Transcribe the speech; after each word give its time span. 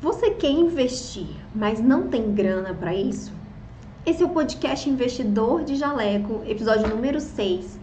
Você 0.00 0.30
quer 0.30 0.52
investir, 0.52 1.26
mas 1.52 1.80
não 1.80 2.06
tem 2.06 2.32
grana 2.32 2.72
para 2.72 2.94
isso? 2.94 3.32
Esse 4.06 4.22
é 4.22 4.26
o 4.26 4.28
podcast 4.28 4.88
Investidor 4.88 5.64
de 5.64 5.74
Jaleco, 5.74 6.44
episódio 6.46 6.88
número 6.88 7.20
6, 7.20 7.80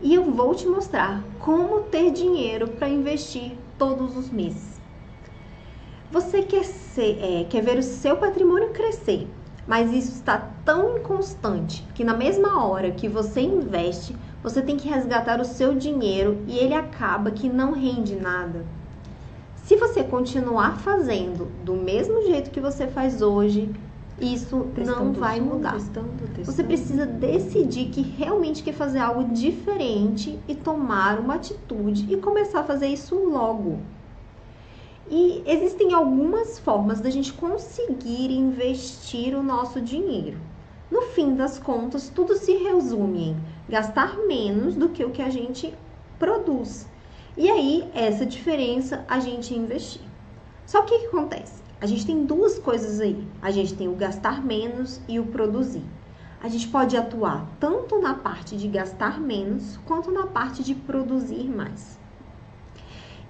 e 0.00 0.14
eu 0.14 0.30
vou 0.30 0.54
te 0.54 0.64
mostrar 0.64 1.24
como 1.40 1.80
ter 1.80 2.12
dinheiro 2.12 2.68
para 2.68 2.88
investir 2.88 3.58
todos 3.76 4.16
os 4.16 4.30
meses. 4.30 4.80
Você 6.12 6.42
quer, 6.42 6.62
ser, 6.62 7.18
é, 7.20 7.44
quer 7.50 7.64
ver 7.64 7.78
o 7.78 7.82
seu 7.82 8.16
patrimônio 8.16 8.70
crescer, 8.70 9.26
mas 9.66 9.92
isso 9.92 10.12
está 10.12 10.38
tão 10.64 10.98
inconstante 10.98 11.84
que 11.96 12.04
na 12.04 12.14
mesma 12.14 12.64
hora 12.64 12.92
que 12.92 13.08
você 13.08 13.40
investe, 13.40 14.14
você 14.40 14.62
tem 14.62 14.76
que 14.76 14.88
resgatar 14.88 15.40
o 15.40 15.44
seu 15.44 15.74
dinheiro 15.74 16.44
e 16.46 16.58
ele 16.58 16.74
acaba 16.74 17.32
que 17.32 17.48
não 17.48 17.72
rende 17.72 18.14
nada. 18.14 18.64
Se 19.66 19.74
você 19.74 20.04
continuar 20.04 20.78
fazendo 20.78 21.46
do 21.64 21.74
mesmo 21.74 22.22
jeito 22.22 22.52
que 22.52 22.60
você 22.60 22.86
faz 22.86 23.20
hoje, 23.20 23.68
isso 24.20 24.68
testando 24.72 25.06
não 25.06 25.12
vai 25.12 25.40
mudar. 25.40 25.72
Testando, 25.72 26.08
testando. 26.36 26.44
Você 26.44 26.62
precisa 26.62 27.04
decidir 27.04 27.86
que 27.86 28.00
realmente 28.00 28.62
quer 28.62 28.74
fazer 28.74 29.00
algo 29.00 29.24
diferente 29.24 30.38
e 30.46 30.54
tomar 30.54 31.18
uma 31.18 31.34
atitude 31.34 32.06
e 32.08 32.16
começar 32.16 32.60
a 32.60 32.62
fazer 32.62 32.86
isso 32.86 33.16
logo. 33.16 33.80
E 35.10 35.42
existem 35.44 35.92
algumas 35.92 36.60
formas 36.60 37.00
da 37.00 37.10
gente 37.10 37.32
conseguir 37.32 38.30
investir 38.30 39.36
o 39.36 39.42
nosso 39.42 39.80
dinheiro. 39.80 40.38
No 40.88 41.02
fim 41.02 41.34
das 41.34 41.58
contas, 41.58 42.08
tudo 42.08 42.36
se 42.36 42.52
resume 42.52 43.30
em 43.30 43.36
gastar 43.68 44.16
menos 44.28 44.76
do 44.76 44.90
que 44.90 45.04
o 45.04 45.10
que 45.10 45.22
a 45.22 45.28
gente 45.28 45.74
produz. 46.20 46.86
E 47.36 47.50
aí, 47.50 47.90
essa 47.92 48.24
diferença 48.24 49.04
a 49.06 49.20
gente 49.20 49.54
investir. 49.54 50.00
Só 50.64 50.80
que 50.80 50.94
o 50.94 51.00
que 51.00 51.06
acontece? 51.06 51.62
A 51.78 51.84
gente 51.84 52.06
tem 52.06 52.24
duas 52.24 52.58
coisas 52.58 52.98
aí. 52.98 53.28
A 53.42 53.50
gente 53.50 53.74
tem 53.74 53.88
o 53.88 53.94
gastar 53.94 54.42
menos 54.42 55.02
e 55.06 55.20
o 55.20 55.26
produzir. 55.26 55.84
A 56.42 56.48
gente 56.48 56.66
pode 56.68 56.96
atuar 56.96 57.46
tanto 57.60 58.00
na 58.00 58.14
parte 58.14 58.56
de 58.56 58.66
gastar 58.68 59.20
menos 59.20 59.76
quanto 59.84 60.10
na 60.10 60.26
parte 60.26 60.64
de 60.64 60.74
produzir 60.74 61.44
mais. 61.44 61.98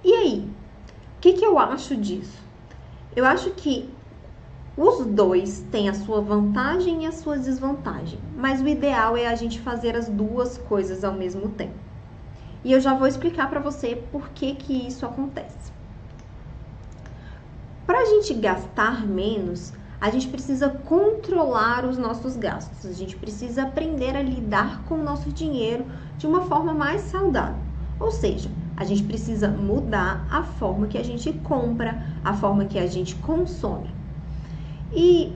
E 0.01 0.13
aí, 0.13 0.49
o 1.17 1.19
que, 1.19 1.33
que 1.33 1.45
eu 1.45 1.59
acho 1.59 1.93
disso? 1.97 2.41
Eu 3.13 3.25
acho 3.25 3.51
que 3.51 3.89
os 4.77 5.05
dois 5.05 5.65
têm 5.69 5.89
a 5.89 5.93
sua 5.93 6.21
vantagem 6.21 7.03
e 7.03 7.07
a 7.07 7.11
sua 7.11 7.37
desvantagem, 7.37 8.19
mas 8.37 8.61
o 8.61 8.67
ideal 8.67 9.17
é 9.17 9.27
a 9.27 9.35
gente 9.35 9.59
fazer 9.59 9.97
as 9.97 10.07
duas 10.07 10.57
coisas 10.57 11.03
ao 11.03 11.13
mesmo 11.13 11.49
tempo. 11.49 11.86
E 12.67 12.73
eu 12.73 12.81
já 12.81 12.93
vou 12.93 13.07
explicar 13.07 13.49
para 13.49 13.61
você 13.61 13.95
por 14.11 14.27
que, 14.31 14.53
que 14.53 14.73
isso 14.89 15.05
acontece. 15.05 15.71
Para 17.85 17.99
a 17.99 18.05
gente 18.07 18.33
gastar 18.33 19.07
menos, 19.07 19.71
a 20.01 20.09
gente 20.09 20.27
precisa 20.27 20.67
controlar 20.67 21.85
os 21.85 21.97
nossos 21.97 22.35
gastos. 22.35 22.85
A 22.85 22.91
gente 22.91 23.15
precisa 23.15 23.63
aprender 23.63 24.17
a 24.17 24.21
lidar 24.21 24.83
com 24.83 24.95
o 24.95 25.01
nosso 25.01 25.31
dinheiro 25.31 25.85
de 26.17 26.27
uma 26.27 26.41
forma 26.41 26.73
mais 26.73 27.03
saudável. 27.03 27.55
Ou 28.01 28.11
seja, 28.11 28.51
a 28.75 28.83
gente 28.83 29.03
precisa 29.03 29.47
mudar 29.47 30.27
a 30.29 30.43
forma 30.43 30.87
que 30.87 30.97
a 30.97 31.03
gente 31.03 31.31
compra, 31.31 32.05
a 32.21 32.33
forma 32.33 32.65
que 32.65 32.77
a 32.77 32.85
gente 32.85 33.15
consome. 33.15 33.89
E 34.93 35.33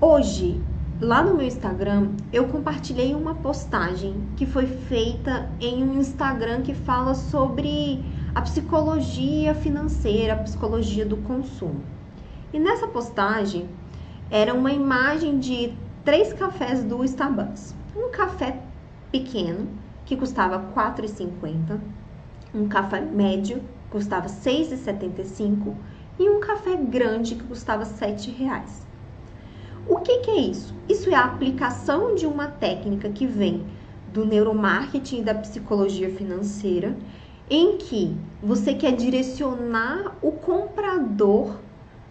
hoje 0.00 0.60
Lá 1.00 1.22
no 1.22 1.34
meu 1.34 1.46
Instagram, 1.46 2.10
eu 2.30 2.46
compartilhei 2.48 3.14
uma 3.14 3.34
postagem 3.34 4.28
que 4.36 4.44
foi 4.44 4.66
feita 4.66 5.50
em 5.58 5.82
um 5.82 5.98
Instagram 5.98 6.60
que 6.60 6.74
fala 6.74 7.14
sobre 7.14 8.04
a 8.34 8.42
psicologia 8.42 9.54
financeira, 9.54 10.34
a 10.34 10.42
psicologia 10.42 11.06
do 11.06 11.16
consumo. 11.16 11.82
E 12.52 12.58
nessa 12.58 12.86
postagem 12.86 13.66
era 14.30 14.52
uma 14.52 14.72
imagem 14.72 15.38
de 15.38 15.72
três 16.04 16.34
cafés 16.34 16.84
do 16.84 17.02
Starbucks. 17.02 17.74
Um 17.96 18.10
café 18.10 18.60
pequeno, 19.10 19.68
que 20.04 20.14
custava 20.14 20.58
R$ 20.58 20.64
4,50, 20.74 21.80
um 22.54 22.68
café 22.68 23.00
médio, 23.00 23.60
que 23.60 23.92
custava 23.92 24.26
R$ 24.26 24.34
6,75 24.34 25.74
e 26.18 26.28
um 26.28 26.40
café 26.40 26.76
grande, 26.76 27.36
que 27.36 27.44
custava 27.44 27.84
R$ 27.84 27.90
7,00. 27.90 28.89
O 29.88 29.96
que, 30.00 30.18
que 30.18 30.30
é 30.30 30.40
isso? 30.40 30.74
Isso 30.88 31.10
é 31.10 31.14
a 31.14 31.24
aplicação 31.24 32.14
de 32.14 32.26
uma 32.26 32.46
técnica 32.46 33.08
que 33.10 33.26
vem 33.26 33.66
do 34.12 34.24
neuromarketing 34.24 35.20
e 35.20 35.22
da 35.22 35.34
psicologia 35.34 36.10
financeira, 36.10 36.96
em 37.48 37.78
que 37.78 38.16
você 38.42 38.74
quer 38.74 38.92
direcionar 38.92 40.16
o 40.22 40.32
comprador 40.32 41.56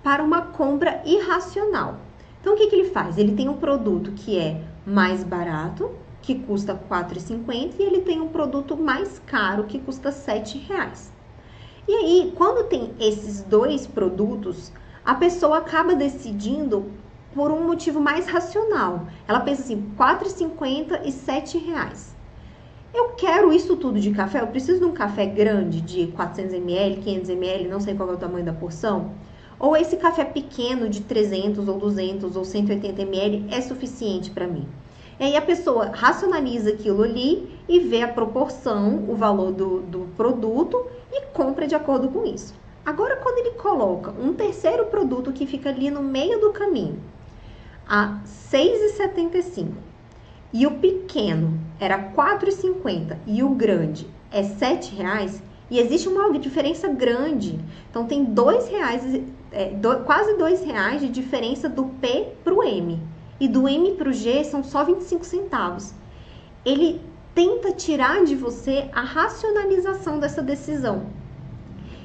para 0.04 0.24
uma 0.24 0.42
compra 0.42 1.02
irracional. 1.06 1.98
Então, 2.42 2.54
o 2.54 2.58
que, 2.58 2.68
que 2.68 2.76
ele 2.76 2.90
faz? 2.90 3.18
Ele 3.18 3.34
tem 3.34 3.50
um 3.50 3.58
produto 3.58 4.12
que 4.14 4.38
é 4.38 4.62
mais 4.86 5.24
barato, 5.24 5.92
que 6.22 6.36
custa 6.36 6.74
R$ 6.74 6.80
4,50, 6.90 7.76
e 7.80 7.84
ele 7.84 8.02
tem 8.02 8.20
um 8.20 8.30
produto 8.30 8.78
mais 8.78 9.20
caro, 9.26 9.66
que 9.66 9.80
custa 9.80 10.10
R$ 10.10 10.16
7,00. 10.16 11.10
E 11.88 11.94
aí, 11.94 12.34
quando 12.36 12.68
tem 12.68 12.94
esses 13.00 13.42
dois 13.44 13.88
produtos, 13.88 14.72
a 15.04 15.16
pessoa 15.16 15.58
acaba 15.58 15.96
decidindo 15.96 16.92
por 17.34 17.52
um 17.52 17.66
motivo 17.66 18.00
mais 18.00 18.28
racional. 18.28 19.08
Ela 19.28 19.40
pensa 19.40 19.62
assim, 19.62 19.76
R$ 19.76 19.84
4,50 19.98 21.02
e 21.04 21.10
R$ 21.10 21.66
reais. 21.66 22.16
Eu 22.94 23.10
quero 23.10 23.54
isso 23.54 23.76
tudo 23.76 24.00
de 24.00 24.12
café, 24.12 24.42
eu 24.42 24.48
preciso 24.48 24.80
de 24.80 24.86
um 24.86 24.92
café 24.92 25.26
grande 25.26 25.80
de 25.80 26.08
400 26.08 26.54
ml, 26.56 26.98
500 27.02 27.30
ml, 27.30 27.68
não 27.68 27.80
sei 27.80 27.94
qual 27.94 28.10
é 28.10 28.14
o 28.14 28.18
tamanho 28.18 28.46
da 28.46 28.54
porção. 28.54 29.12
Ou 29.60 29.78
esse 29.78 29.98
café 29.98 30.24
pequeno 30.26 30.90
de 30.90 31.02
300 31.02 31.68
ou 31.68 31.78
200 31.78 32.36
ou 32.36 32.44
180 32.44 33.02
ml 33.02 33.46
é 33.52 33.62
suficiente 33.62 34.32
para 34.32 34.48
mim. 34.48 34.68
E 35.20 35.24
aí 35.26 35.36
a 35.36 35.42
pessoa 35.42 35.92
racionaliza 35.94 36.70
aquilo 36.70 37.04
ali 37.04 37.60
e 37.68 37.80
vê 37.80 38.02
a 38.02 38.08
proporção, 38.08 39.04
o 39.08 39.16
valor 39.16 39.52
do, 39.52 39.82
do 39.82 40.00
produto 40.16 40.88
e 41.12 41.26
compra 41.28 41.68
de 41.68 41.76
acordo 41.76 42.08
com 42.08 42.26
isso. 42.26 42.56
Agora, 42.86 43.18
quando 43.18 43.38
ele 43.40 43.52
coloca 43.52 44.12
um 44.12 44.34
terceiro 44.34 44.86
produto 44.86 45.34
que 45.34 45.46
fica 45.46 45.70
ali 45.70 45.92
no 45.92 46.02
meio 46.02 46.40
do 46.40 46.52
caminho, 46.52 47.00
a 47.90 48.20
6,75 48.52 49.72
e 50.54 50.68
o 50.68 50.72
pequeno 50.78 51.60
era 51.80 52.12
4,50 52.12 53.18
e 53.26 53.42
o 53.42 53.50
grande 53.50 54.08
é 54.32 54.44
7 54.44 54.96
reais 54.96 55.42
e 55.72 55.80
existe 55.80 56.08
uma 56.08 56.38
diferença 56.38 56.88
grande. 56.88 57.60
Então 57.90 58.06
tem 58.06 58.24
dois 58.24 58.68
reais, 58.68 59.04
é, 59.52 59.70
do, 59.72 60.00
quase 60.02 60.38
dois 60.38 60.64
reais 60.64 61.02
de 61.02 61.10
diferença 61.10 61.68
do 61.68 61.86
P 61.86 62.34
para 62.44 62.54
o 62.54 62.64
M 62.64 63.02
e 63.40 63.48
do 63.48 63.68
M 63.68 63.92
para 63.94 64.10
o 64.10 64.14
G 64.14 64.44
são 64.44 64.64
só 64.64 64.84
25 64.84 65.26
centavos. 65.26 65.94
Ele 66.66 67.02
tenta 67.34 67.72
tirar 67.72 68.24
de 68.24 68.36
você 68.36 68.90
a 68.94 69.02
racionalização 69.02 70.20
dessa 70.20 70.42
decisão. 70.42 71.06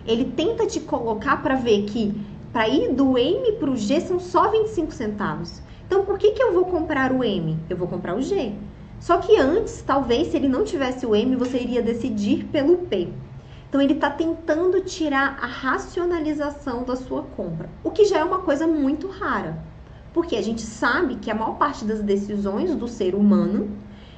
Ele 0.06 0.26
tenta 0.36 0.66
te 0.66 0.80
colocar 0.80 1.42
para 1.42 1.54
ver 1.54 1.84
que 1.84 2.14
para 2.52 2.68
ir 2.68 2.92
do 2.92 3.18
M 3.18 3.52
para 3.52 3.70
o 3.70 3.76
G 3.76 4.00
são 4.00 4.20
só 4.20 4.50
25 4.50 4.92
centavos. 4.92 5.60
Então, 5.86 6.04
por 6.04 6.18
que, 6.18 6.32
que 6.32 6.42
eu 6.42 6.52
vou 6.52 6.64
comprar 6.64 7.12
o 7.12 7.22
M? 7.22 7.58
Eu 7.68 7.76
vou 7.76 7.86
comprar 7.86 8.16
o 8.16 8.22
G. 8.22 8.54
Só 8.98 9.18
que 9.18 9.38
antes, 9.38 9.82
talvez, 9.82 10.28
se 10.28 10.36
ele 10.36 10.48
não 10.48 10.64
tivesse 10.64 11.04
o 11.04 11.14
M, 11.14 11.36
você 11.36 11.58
iria 11.58 11.82
decidir 11.82 12.44
pelo 12.46 12.78
P. 12.78 13.08
Então, 13.68 13.82
ele 13.82 13.94
está 13.94 14.08
tentando 14.08 14.80
tirar 14.80 15.38
a 15.42 15.46
racionalização 15.46 16.84
da 16.84 16.96
sua 16.96 17.22
compra, 17.22 17.68
o 17.82 17.90
que 17.90 18.04
já 18.04 18.18
é 18.18 18.24
uma 18.24 18.38
coisa 18.38 18.66
muito 18.66 19.08
rara. 19.08 19.58
Porque 20.12 20.36
a 20.36 20.42
gente 20.42 20.62
sabe 20.62 21.16
que 21.16 21.30
a 21.30 21.34
maior 21.34 21.58
parte 21.58 21.84
das 21.84 22.00
decisões 22.00 22.74
do 22.74 22.86
ser 22.86 23.14
humano, 23.14 23.76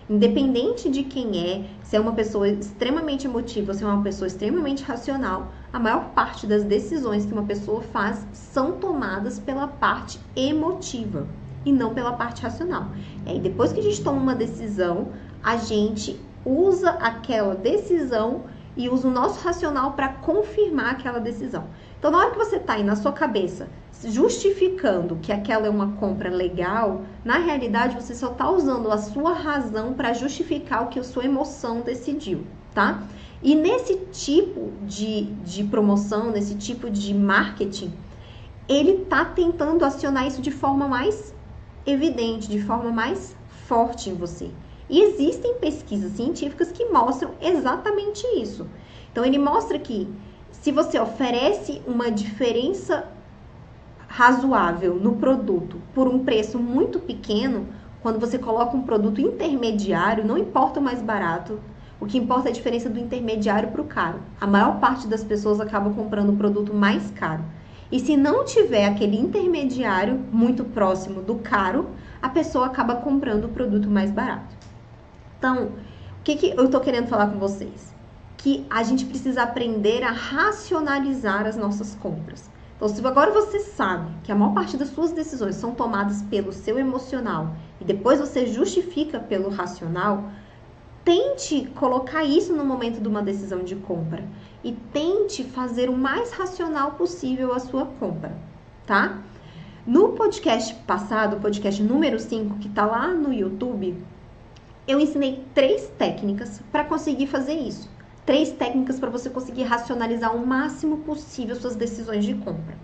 independente 0.08 0.88
de 0.90 1.02
quem 1.02 1.50
é, 1.50 1.64
se 1.82 1.96
é 1.96 2.00
uma 2.00 2.12
pessoa 2.12 2.48
extremamente 2.48 3.26
emotiva, 3.26 3.74
se 3.74 3.82
é 3.82 3.86
uma 3.86 4.02
pessoa 4.02 4.28
extremamente 4.28 4.84
racional, 4.84 5.50
a 5.72 5.80
maior 5.80 6.10
parte 6.10 6.46
das 6.46 6.62
decisões 6.62 7.24
que 7.24 7.32
uma 7.32 7.44
pessoa 7.44 7.80
faz 7.80 8.24
são 8.32 8.72
tomadas 8.72 9.38
pela 9.38 9.66
parte 9.66 10.20
emotiva 10.36 11.26
e 11.66 11.72
não 11.72 11.92
pela 11.92 12.12
parte 12.12 12.42
racional. 12.42 12.86
E 13.26 13.30
aí, 13.30 13.40
depois 13.40 13.72
que 13.72 13.80
a 13.80 13.82
gente 13.82 14.02
toma 14.02 14.18
uma 14.18 14.34
decisão, 14.34 15.08
a 15.42 15.56
gente 15.56 16.18
usa 16.44 16.90
aquela 16.90 17.56
decisão 17.56 18.44
e 18.76 18.88
usa 18.88 19.08
o 19.08 19.10
nosso 19.10 19.44
racional 19.44 19.92
para 19.92 20.08
confirmar 20.08 20.92
aquela 20.92 21.18
decisão. 21.18 21.64
Então, 21.98 22.10
na 22.10 22.18
hora 22.18 22.30
que 22.30 22.38
você 22.38 22.56
está 22.56 22.74
aí 22.74 22.84
na 22.84 22.94
sua 22.94 23.12
cabeça 23.12 23.68
justificando 24.04 25.16
que 25.16 25.32
aquela 25.32 25.66
é 25.66 25.70
uma 25.70 25.92
compra 25.92 26.28
legal, 26.28 27.02
na 27.24 27.38
realidade 27.38 27.96
você 27.96 28.14
só 28.14 28.30
está 28.30 28.48
usando 28.50 28.90
a 28.92 28.98
sua 28.98 29.32
razão 29.32 29.94
para 29.94 30.12
justificar 30.12 30.84
o 30.84 30.88
que 30.88 31.00
a 31.00 31.04
sua 31.04 31.24
emoção 31.24 31.80
decidiu, 31.80 32.46
tá? 32.74 33.02
E 33.42 33.54
nesse 33.54 33.96
tipo 34.12 34.70
de, 34.82 35.24
de 35.44 35.64
promoção, 35.64 36.30
nesse 36.30 36.54
tipo 36.56 36.90
de 36.90 37.14
marketing, 37.14 37.92
ele 38.68 39.04
tá 39.06 39.24
tentando 39.24 39.84
acionar 39.84 40.26
isso 40.26 40.42
de 40.42 40.50
forma 40.50 40.86
mais 40.86 41.34
evidente, 41.86 42.48
de 42.48 42.60
forma 42.60 42.90
mais 42.90 43.36
forte 43.66 44.10
em 44.10 44.14
você. 44.14 44.50
E 44.88 45.00
existem 45.00 45.54
pesquisas 45.54 46.12
científicas 46.12 46.70
que 46.70 46.84
mostram 46.86 47.32
exatamente 47.40 48.24
isso. 48.38 48.66
Então, 49.10 49.24
ele 49.24 49.38
mostra 49.38 49.78
que 49.78 50.08
se 50.50 50.72
você 50.72 50.98
oferece 50.98 51.82
uma 51.86 52.10
diferença 52.10 53.08
razoável 54.08 54.94
no 54.94 55.16
produto 55.16 55.80
por 55.94 56.06
um 56.06 56.24
preço 56.24 56.58
muito 56.58 56.98
pequeno, 56.98 57.66
quando 58.00 58.20
você 58.20 58.38
coloca 58.38 58.76
um 58.76 58.82
produto 58.82 59.20
intermediário, 59.20 60.24
não 60.24 60.38
importa 60.38 60.78
o 60.78 60.82
mais 60.82 61.02
barato, 61.02 61.60
o 61.98 62.06
que 62.06 62.18
importa 62.18 62.48
é 62.48 62.50
a 62.50 62.54
diferença 62.54 62.88
do 62.88 63.00
intermediário 63.00 63.70
para 63.70 63.80
o 63.80 63.86
caro. 63.86 64.20
A 64.40 64.46
maior 64.46 64.78
parte 64.78 65.08
das 65.08 65.24
pessoas 65.24 65.60
acaba 65.60 65.90
comprando 65.90 66.30
o 66.30 66.36
produto 66.36 66.72
mais 66.72 67.10
caro. 67.10 67.42
E 67.90 68.00
se 68.00 68.16
não 68.16 68.44
tiver 68.44 68.86
aquele 68.86 69.16
intermediário 69.16 70.18
muito 70.32 70.64
próximo 70.64 71.22
do 71.22 71.36
caro, 71.36 71.90
a 72.20 72.28
pessoa 72.28 72.66
acaba 72.66 72.96
comprando 72.96 73.44
o 73.44 73.48
produto 73.48 73.88
mais 73.88 74.10
barato. 74.10 74.56
Então, 75.38 75.66
o 75.66 76.22
que, 76.24 76.36
que 76.36 76.50
eu 76.50 76.64
estou 76.64 76.80
querendo 76.80 77.06
falar 77.06 77.28
com 77.28 77.38
vocês? 77.38 77.94
Que 78.36 78.66
a 78.68 78.82
gente 78.82 79.04
precisa 79.04 79.42
aprender 79.42 80.02
a 80.02 80.10
racionalizar 80.10 81.46
as 81.46 81.56
nossas 81.56 81.94
compras. 81.94 82.50
Então, 82.76 82.88
se 82.88 83.06
agora 83.06 83.30
você 83.30 83.60
sabe 83.60 84.10
que 84.24 84.30
a 84.30 84.34
maior 84.34 84.52
parte 84.52 84.76
das 84.76 84.88
suas 84.88 85.12
decisões 85.12 85.54
são 85.54 85.72
tomadas 85.72 86.22
pelo 86.22 86.52
seu 86.52 86.78
emocional 86.78 87.54
e 87.80 87.84
depois 87.84 88.20
você 88.20 88.46
justifica 88.46 89.18
pelo 89.18 89.48
racional, 89.48 90.24
tente 91.06 91.68
colocar 91.76 92.24
isso 92.24 92.52
no 92.52 92.64
momento 92.64 93.00
de 93.00 93.06
uma 93.06 93.22
decisão 93.22 93.60
de 93.60 93.76
compra 93.76 94.24
e 94.64 94.72
tente 94.72 95.44
fazer 95.44 95.88
o 95.88 95.96
mais 95.96 96.32
racional 96.32 96.94
possível 96.94 97.52
a 97.52 97.60
sua 97.60 97.86
compra, 97.86 98.36
tá? 98.84 99.22
No 99.86 100.14
podcast 100.14 100.74
passado, 100.84 101.40
podcast 101.40 101.80
número 101.80 102.18
5, 102.18 102.58
que 102.58 102.68
tá 102.68 102.84
lá 102.84 103.06
no 103.14 103.32
YouTube, 103.32 103.96
eu 104.88 104.98
ensinei 104.98 105.44
três 105.54 105.88
técnicas 105.96 106.60
para 106.72 106.82
conseguir 106.82 107.28
fazer 107.28 107.54
isso. 107.54 107.88
Três 108.24 108.50
técnicas 108.50 108.98
para 108.98 109.08
você 109.08 109.30
conseguir 109.30 109.62
racionalizar 109.62 110.34
o 110.34 110.44
máximo 110.44 110.98
possível 110.98 111.54
suas 111.54 111.76
decisões 111.76 112.24
de 112.24 112.34
compra. 112.34 112.76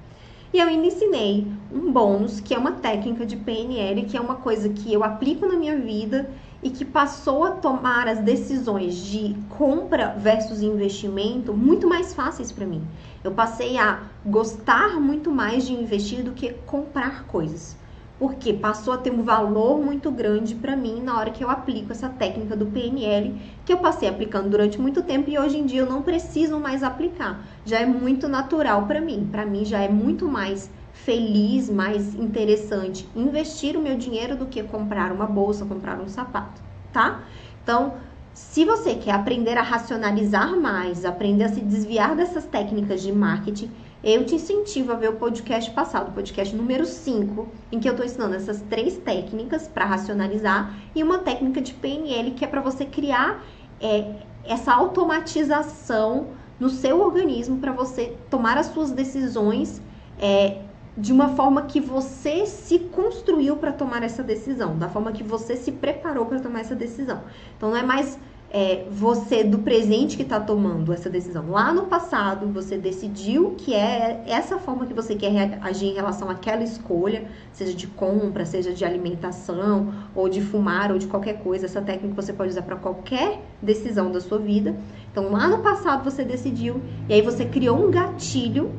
E 0.55 0.61
eu 0.61 0.69
ainda 0.69 0.87
ensinei 0.87 1.45
um 1.73 1.91
bônus, 1.91 2.39
que 2.39 2.55
é 2.55 2.59
uma 2.59 2.73
técnica 2.73 3.27
de 3.27 3.37
PNL, 3.37 4.05
que 4.05 4.17
é 4.17 4.21
uma 4.21 4.37
coisa 4.37 4.69
que 4.69 4.93
eu 4.93 5.03
aplico 5.03 5.45
na 5.45 5.57
minha 5.57 5.77
vida 5.77 6.31
e 6.63 6.71
que 6.71 6.85
passou 6.85 7.45
a 7.45 7.51
tomar 7.51 8.07
as 8.07 8.21
decisões 8.21 8.95
de 8.95 9.35
compra 9.49 10.15
versus 10.17 10.63
investimento 10.63 11.53
muito 11.53 11.89
mais 11.89 12.15
fáceis 12.15 12.53
para 12.53 12.65
mim. 12.65 12.83
Eu 13.25 13.33
passei 13.33 13.77
a 13.77 14.03
gostar 14.25 15.01
muito 15.01 15.31
mais 15.31 15.67
de 15.67 15.73
investir 15.73 16.23
do 16.23 16.33
que 16.33 16.53
comprar 16.67 17.25
coisas. 17.25 17.77
Porque 18.19 18.53
passou 18.53 18.95
a 18.95 18.99
ter 18.99 19.11
um 19.13 19.25
valor 19.25 19.83
muito 19.83 20.09
grande 20.09 20.55
para 20.55 20.77
mim 20.77 21.01
na 21.03 21.19
hora 21.19 21.31
que 21.31 21.43
eu 21.43 21.51
aplico 21.51 21.91
essa 21.91 22.09
técnica 22.09 22.55
do 22.55 22.67
PNL, 22.67 23.35
que 23.65 23.73
eu 23.73 23.79
passei 23.79 24.09
aplicando 24.09 24.49
durante 24.49 24.81
muito 24.81 25.03
tempo 25.03 25.29
e 25.29 25.37
hoje 25.37 25.59
em 25.59 25.67
dia 25.67 25.81
eu 25.81 25.91
não 25.91 26.03
preciso 26.03 26.61
mais 26.61 26.85
aplicar. 26.85 27.45
Já 27.65 27.81
é 27.81 27.87
muito 27.87 28.29
natural 28.29 28.87
para 28.87 29.01
mim. 29.01 29.29
Para 29.29 29.45
mim 29.45 29.65
já 29.65 29.81
é 29.81 29.89
muito 29.89 30.29
mais 30.29 30.71
feliz, 30.93 31.69
mais 31.69 32.15
interessante 32.15 33.09
investir 33.17 33.77
o 33.77 33.83
meu 33.83 33.97
dinheiro 33.97 34.37
do 34.37 34.47
que 34.47 34.63
comprar 34.63 35.11
uma 35.13 35.27
bolsa, 35.27 35.65
comprar 35.65 35.99
um 36.01 36.09
sapato, 36.09 36.61
tá? 36.93 37.23
Então, 37.63 37.95
se 38.35 38.65
você 38.65 38.95
quer 38.95 39.13
aprender 39.13 39.59
a 39.59 39.63
racionalizar 39.63 40.57
mais, 40.59 41.05
aprender 41.05 41.45
a 41.45 41.49
se 41.49 41.61
desviar 41.61 42.17
dessas 42.17 42.45
técnicas 42.47 43.03
de 43.03 43.13
marketing, 43.13 43.71
eu 44.03 44.25
te 44.25 44.35
incentivo 44.35 44.93
a 44.93 44.97
ver 44.97 45.11
o 45.11 45.17
podcast 45.17 45.71
passado, 45.71 46.09
o 46.09 46.13
podcast 46.13 46.55
número 46.57 46.85
5, 46.85 47.47
em 47.71 47.79
que 47.79 47.89
eu 47.89 47.93
estou 47.93 48.05
ensinando 48.05 48.35
essas 48.35 48.61
três 48.63 48.97
técnicas 48.97 49.69
para 49.69 49.85
racionalizar 49.85 50.75
e 50.95 51.03
uma 51.03 51.19
técnica 51.19 51.61
de 51.61 51.73
PNL 51.75 52.33
que 52.33 52.45
é 52.45 52.49
para 52.49 52.61
você 52.61 52.85
criar 52.85 53.45
é, 53.81 54.17
essa 54.45 54.73
automatização 54.73 56.29
no 56.59 56.69
seu 56.69 57.01
organismo 57.01 57.59
para 57.59 57.73
você 57.73 58.17
tomar 58.29 58.59
as 58.59 58.67
suas 58.67 58.91
decisões 58.91 59.81
é, 60.19 60.63
de 60.97 61.13
uma 61.13 61.31
forma 61.31 61.63
que 61.63 61.81
você 61.81 62.45
se 62.47 62.79
construiu 62.79 63.57
para 63.57 63.73
tomar 63.73 64.03
essa 64.03 64.23
decisão, 64.23 64.77
da 64.77 64.89
forma 64.89 65.13
que 65.13 65.23
você 65.23 65.57
se 65.57 65.73
preparou 65.73 66.27
para 66.27 66.39
tomar 66.41 66.61
essa 66.61 66.75
decisão. 66.75 67.23
Então 67.57 67.71
não 67.71 67.77
é 67.77 67.83
mais 67.83 68.19
é, 68.55 68.85
você 68.91 69.43
do 69.43 69.61
presente 69.61 70.15
que 70.15 70.23
está 70.23 70.39
tomando 70.39 70.93
essa 70.93 71.09
decisão. 71.09 71.51
Lá 71.51 71.73
no 71.73 71.87
passado, 71.87 72.47
você 72.49 72.77
decidiu 72.77 73.55
que 73.57 73.73
é 73.73 74.23
essa 74.27 74.59
forma 74.59 74.85
que 74.85 74.93
você 74.93 75.15
quer 75.15 75.59
agir 75.63 75.87
em 75.87 75.95
relação 75.95 76.29
àquela 76.29 76.63
escolha, 76.63 77.25
seja 77.51 77.73
de 77.73 77.87
compra, 77.87 78.45
seja 78.45 78.75
de 78.75 78.85
alimentação, 78.85 79.95
ou 80.15 80.29
de 80.29 80.43
fumar, 80.43 80.93
ou 80.93 80.99
de 80.99 81.07
qualquer 81.07 81.43
coisa. 81.43 81.65
Essa 81.65 81.81
técnica 81.81 82.15
você 82.15 82.35
pode 82.35 82.51
usar 82.51 82.63
para 82.63 82.77
qualquer 82.77 83.41
decisão 83.63 84.13
da 84.13 84.21
sua 84.21 84.39
vida. 84.39 84.77
Então, 85.11 85.33
lá 85.33 85.49
no 85.49 85.63
passado, 85.63 86.05
você 86.05 86.23
decidiu, 86.23 86.83
e 87.09 87.15
aí 87.15 87.23
você 87.23 87.47
criou 87.47 87.83
um 87.83 87.91
gatilho 87.91 88.71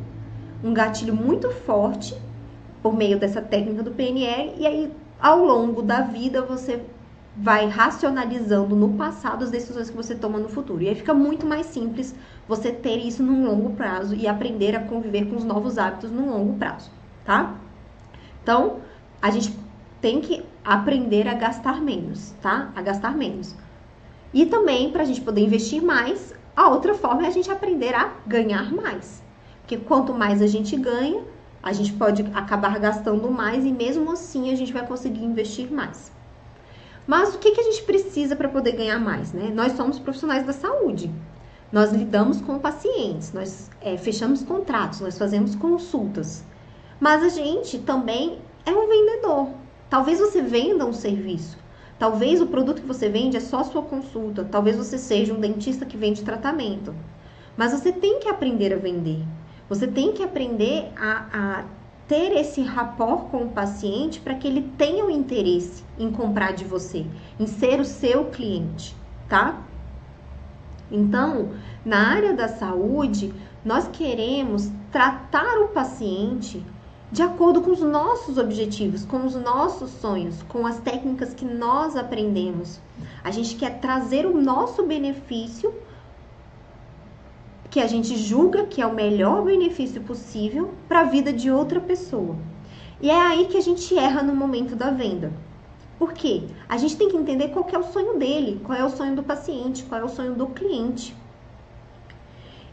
um 0.63 0.74
gatilho 0.74 1.13
muito 1.13 1.50
forte 1.51 2.15
por 2.81 2.95
meio 2.95 3.19
dessa 3.19 3.42
técnica 3.42 3.83
do 3.83 3.92
PNL 3.92 4.56
e 4.57 4.65
aí 4.65 4.92
ao 5.19 5.44
longo 5.44 5.81
da 5.81 6.01
vida 6.01 6.42
você 6.42 6.83
vai 7.36 7.68
racionalizando 7.68 8.75
no 8.75 8.94
passado 8.94 9.44
as 9.44 9.50
decisões 9.50 9.89
que 9.89 9.95
você 9.95 10.13
toma 10.13 10.38
no 10.38 10.48
futuro. 10.48 10.83
E 10.83 10.89
aí 10.89 10.95
fica 10.95 11.13
muito 11.13 11.45
mais 11.45 11.65
simples 11.65 12.13
você 12.48 12.71
ter 12.71 12.98
isso 12.98 13.24
num 13.24 13.45
longo 13.45 13.71
prazo 13.71 14.15
e 14.15 14.27
aprender 14.27 14.75
a 14.75 14.83
conviver 14.83 15.25
com 15.25 15.36
os 15.36 15.44
novos 15.44 15.77
hábitos 15.77 16.12
num 16.12 16.30
longo 16.30 16.54
prazo, 16.57 16.92
tá? 17.25 17.56
Então, 18.44 18.81
a 19.21 19.31
gente 19.31 19.57
tem 20.00 20.19
que 20.19 20.45
aprender 20.63 21.27
a 21.27 21.33
gastar 21.33 21.81
menos, 21.81 22.31
tá? 22.42 22.71
A 22.75 22.81
gastar 22.81 23.15
menos. 23.15 23.56
E 24.33 24.45
também, 24.45 24.92
para 24.92 25.04
a 25.04 25.06
gente 25.06 25.21
poder 25.21 25.42
investir 25.42 25.81
mais, 25.81 26.36
a 26.56 26.69
outra 26.69 26.94
forma 26.94 27.24
é 27.24 27.27
a 27.27 27.31
gente 27.31 27.50
aprender 27.50 27.95
a 27.95 28.12
ganhar 28.27 28.71
mais. 28.74 29.23
Porque 29.74 29.86
quanto 29.88 30.14
mais 30.14 30.40
a 30.40 30.46
gente 30.46 30.78
ganha, 30.78 31.24
a 31.62 31.74
gente 31.74 31.94
pode 31.94 32.22
acabar 32.36 32.78
gastando 32.78 33.31
mais 33.31 33.66
e 33.66 33.72
mesmo 33.72 34.12
assim 34.12 34.52
a 34.52 34.56
gente 34.56 34.72
vai 34.72 34.86
conseguir 34.86 35.25
investir 35.25 35.72
mais. 35.72 36.12
Mas 37.08 37.34
o 37.34 37.40
que, 37.40 37.50
que 37.50 37.60
a 37.60 37.64
gente 37.64 37.81
precisa 37.81 38.36
para 38.36 38.50
poder 38.50 38.74
ganhar 38.74 39.00
mais? 39.00 39.34
Né? 39.34 39.52
Nós 39.52 39.72
somos 39.72 39.98
profissionais 39.98 40.46
da 40.46 40.54
saúde. 40.54 41.10
Nós 41.72 41.92
lidamos 41.92 42.40
com 42.40 42.60
pacientes, 42.60 43.34
nós 43.34 43.72
é, 43.81 43.98
fechamos 43.98 44.44
contratos, 44.44 45.00
nós 45.00 45.18
fazemos 45.18 45.56
consultas. 45.56 46.44
Mas 47.00 47.24
a 47.24 47.30
gente 47.30 47.80
também 47.80 48.38
é 48.68 48.72
um 48.72 48.88
vendedor. 48.88 49.50
Talvez 49.90 50.20
você 50.20 50.40
venda 50.40 50.86
um 50.86 50.94
serviço. 50.94 51.58
Talvez 51.98 52.40
o 52.42 52.48
produto 52.48 52.81
que 52.81 52.88
você 52.88 53.10
vende 53.10 53.38
é 53.38 53.40
só 53.40 53.62
a 53.62 53.64
sua 53.64 53.81
consulta. 53.81 54.48
Talvez 54.52 54.78
você 54.78 55.00
seja 55.00 55.34
um 55.34 55.40
dentista 55.40 55.84
que 55.84 55.98
vende 55.98 56.24
tratamento. 56.24 56.94
Mas 57.58 57.72
você 57.72 57.92
tem 57.92 58.20
que 58.20 58.30
aprender 58.30 58.72
a 58.72 58.78
vender. 58.78 59.25
Você 59.69 59.88
tem 59.88 60.13
que 60.13 60.24
aprender 60.24 60.92
a, 60.98 61.25
a 61.31 61.63
ter 62.07 62.33
esse 62.33 62.62
rapport 62.62 63.30
com 63.30 63.45
o 63.45 63.50
paciente 63.50 64.20
para 64.20 64.36
que 64.36 64.48
ele 64.48 64.62
tenha 64.77 65.05
o 65.05 65.10
interesse 65.10 65.84
em 65.98 66.12
comprar 66.12 66.53
de 66.53 66.65
você, 66.65 67.05
em 67.39 67.48
ser 67.48 67.79
o 67.79 67.86
seu 67.86 68.25
cliente, 68.25 68.96
tá? 69.29 69.62
Então, 70.91 71.51
na 71.86 72.10
área 72.10 72.34
da 72.34 72.48
saúde, 72.48 73.34
nós 73.63 73.88
queremos 73.88 74.70
tratar 74.91 75.58
o 75.60 75.70
paciente 75.70 76.63
de 77.12 77.22
acordo 77.22 77.62
com 77.62 77.72
os 77.72 77.79
nossos 77.79 78.38
objetivos, 78.38 79.05
com 79.05 79.25
os 79.25 79.36
nossos 79.36 79.91
sonhos, 79.91 80.41
com 80.50 80.65
as 80.65 80.79
técnicas 80.79 81.34
que 81.34 81.46
nós 81.46 81.96
aprendemos. 81.96 82.79
A 83.24 83.32
gente 83.32 83.55
quer 83.55 83.79
trazer 83.79 84.25
o 84.25 84.41
nosso 84.41 84.84
benefício 84.84 85.74
que 87.74 87.80
a 87.80 87.88
gente 87.88 88.15
julga 88.15 88.68
que 88.68 88.84
é 88.84 88.86
o 88.86 88.94
melhor 88.94 89.44
benefício 89.44 90.00
possível 90.00 90.75
para 90.88 91.00
a 91.00 91.06
vida 91.06 91.34
de 91.34 91.50
outra 91.50 91.82
pessoa. 91.82 92.36
E 93.01 93.10
é 93.10 93.20
aí 93.20 93.48
que 93.48 93.58
a 93.58 93.62
gente 93.62 93.98
erra 93.98 94.22
no 94.22 94.36
momento 94.36 94.75
da 94.75 94.92
venda. 94.92 95.34
Por 95.98 96.13
quê? 96.13 96.44
A 96.70 96.77
gente 96.77 96.96
tem 96.96 97.10
que 97.10 97.18
entender 97.18 97.48
qual 97.48 97.68
é 97.74 97.77
o 97.80 97.92
sonho 97.92 98.20
dele, 98.20 98.62
qual 98.63 98.77
é 98.77 98.86
o 98.86 98.92
sonho 98.92 99.15
do 99.15 99.24
paciente, 99.24 99.86
qual 99.86 100.01
é 100.01 100.03
o 100.03 100.08
sonho 100.08 100.36
do 100.36 100.46
cliente. 100.46 101.15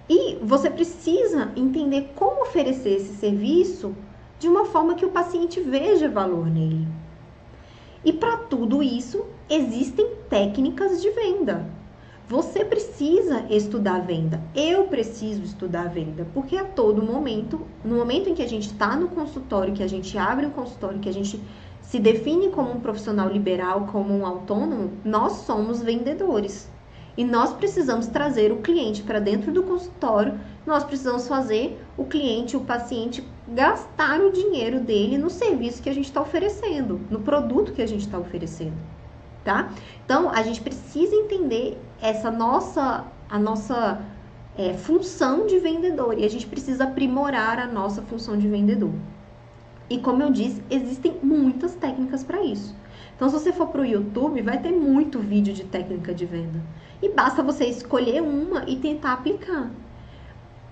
E 0.06 0.36
você 0.42 0.68
precisa 0.68 1.50
entender 1.56 2.12
como 2.14 2.42
oferecer 2.42 2.96
esse 2.96 3.14
serviço 3.14 3.96
de 4.38 4.48
uma 4.48 4.66
forma 4.66 4.96
que 4.96 5.06
o 5.06 5.10
paciente 5.10 5.62
veja 5.62 6.10
valor 6.10 6.44
nele. 6.44 6.86
E 8.04 8.12
para 8.12 8.36
tudo 8.36 8.82
isso, 8.82 9.24
existem 9.48 10.06
técnicas 10.28 11.00
de 11.00 11.08
venda. 11.08 11.79
Você 12.30 12.64
precisa 12.64 13.44
estudar 13.50 13.96
a 13.96 13.98
venda. 13.98 14.40
Eu 14.54 14.84
preciso 14.84 15.42
estudar 15.42 15.86
a 15.86 15.88
venda, 15.88 16.28
porque 16.32 16.56
a 16.56 16.62
todo 16.62 17.02
momento, 17.02 17.62
no 17.84 17.96
momento 17.96 18.30
em 18.30 18.36
que 18.36 18.42
a 18.44 18.48
gente 18.48 18.68
está 18.68 18.94
no 18.94 19.08
consultório, 19.08 19.74
que 19.74 19.82
a 19.82 19.88
gente 19.88 20.16
abre 20.16 20.46
um 20.46 20.50
consultório, 20.50 21.00
que 21.00 21.08
a 21.08 21.12
gente 21.12 21.42
se 21.80 21.98
define 21.98 22.50
como 22.50 22.70
um 22.70 22.78
profissional 22.78 23.28
liberal, 23.28 23.88
como 23.90 24.16
um 24.16 24.24
autônomo, 24.24 24.92
nós 25.04 25.38
somos 25.38 25.82
vendedores. 25.82 26.70
E 27.16 27.24
nós 27.24 27.52
precisamos 27.52 28.06
trazer 28.06 28.52
o 28.52 28.58
cliente 28.58 29.02
para 29.02 29.18
dentro 29.18 29.50
do 29.50 29.64
consultório, 29.64 30.38
nós 30.64 30.84
precisamos 30.84 31.26
fazer 31.26 31.84
o 31.96 32.04
cliente, 32.04 32.56
o 32.56 32.60
paciente, 32.60 33.26
gastar 33.48 34.20
o 34.20 34.30
dinheiro 34.30 34.78
dele 34.78 35.18
no 35.18 35.30
serviço 35.30 35.82
que 35.82 35.90
a 35.90 35.94
gente 35.94 36.06
está 36.06 36.20
oferecendo, 36.20 37.00
no 37.10 37.22
produto 37.22 37.72
que 37.72 37.82
a 37.82 37.88
gente 37.88 38.02
está 38.02 38.20
oferecendo 38.20 38.76
tá? 39.44 39.72
Então, 40.04 40.30
a 40.30 40.42
gente 40.42 40.60
precisa 40.60 41.14
entender 41.14 41.78
essa 42.00 42.30
nossa, 42.30 43.04
a 43.28 43.38
nossa 43.38 44.00
é, 44.56 44.74
função 44.74 45.46
de 45.46 45.58
vendedor 45.58 46.18
e 46.18 46.24
a 46.24 46.28
gente 46.28 46.46
precisa 46.46 46.84
aprimorar 46.84 47.58
a 47.58 47.66
nossa 47.66 48.02
função 48.02 48.36
de 48.36 48.48
vendedor. 48.48 48.92
E 49.88 49.98
como 49.98 50.22
eu 50.22 50.30
disse, 50.30 50.62
existem 50.70 51.18
muitas 51.22 51.74
técnicas 51.74 52.22
para 52.22 52.42
isso. 52.42 52.74
Então, 53.16 53.28
se 53.28 53.34
você 53.34 53.52
for 53.52 53.66
para 53.68 53.82
o 53.82 53.86
YouTube, 53.86 54.40
vai 54.40 54.58
ter 54.58 54.72
muito 54.72 55.18
vídeo 55.18 55.52
de 55.52 55.64
técnica 55.64 56.14
de 56.14 56.24
venda. 56.24 56.62
E 57.02 57.08
basta 57.08 57.42
você 57.42 57.66
escolher 57.66 58.22
uma 58.22 58.64
e 58.68 58.76
tentar 58.76 59.14
aplicar. 59.14 59.70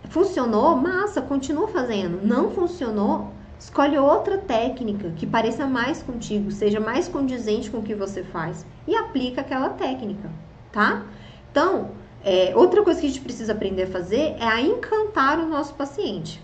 Funcionou? 0.09 0.77
Massa, 0.77 1.21
continua 1.21 1.69
fazendo. 1.69 2.25
Não 2.25 2.51
funcionou? 2.51 3.33
Escolhe 3.59 3.99
outra 3.99 4.39
técnica 4.39 5.11
que 5.11 5.27
pareça 5.27 5.67
mais 5.67 6.01
contigo, 6.01 6.51
seja 6.51 6.79
mais 6.79 7.09
condizente 7.09 7.69
com 7.69 7.79
o 7.79 7.83
que 7.83 7.95
você 7.95 8.23
faz 8.23 8.65
e 8.87 8.95
aplica 8.95 9.41
aquela 9.41 9.71
técnica, 9.71 10.31
tá? 10.73 11.05
Então, 11.51 11.91
é, 12.25 12.53
outra 12.55 12.83
coisa 12.83 13.01
que 13.01 13.07
a 13.07 13.09
gente 13.09 13.21
precisa 13.21 13.53
aprender 13.53 13.85
a 13.85 13.87
fazer 13.89 14.37
é 14.39 14.45
a 14.45 14.61
encantar 14.61 15.39
o 15.39 15.47
nosso 15.47 15.75
paciente. 15.75 16.43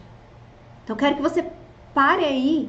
Então, 0.82 0.96
quero 0.96 1.16
que 1.16 1.22
você 1.22 1.44
pare 1.94 2.24
aí 2.24 2.68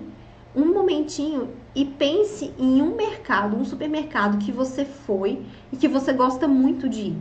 um 0.56 0.74
momentinho 0.74 1.50
e 1.76 1.84
pense 1.84 2.54
em 2.58 2.82
um 2.82 2.96
mercado, 2.96 3.58
um 3.58 3.66
supermercado 3.66 4.38
que 4.38 4.52
você 4.52 4.86
foi 4.86 5.46
e 5.72 5.76
que 5.76 5.88
você 5.88 6.14
gosta 6.14 6.48
muito 6.48 6.88
de 6.88 7.02
ir. 7.02 7.18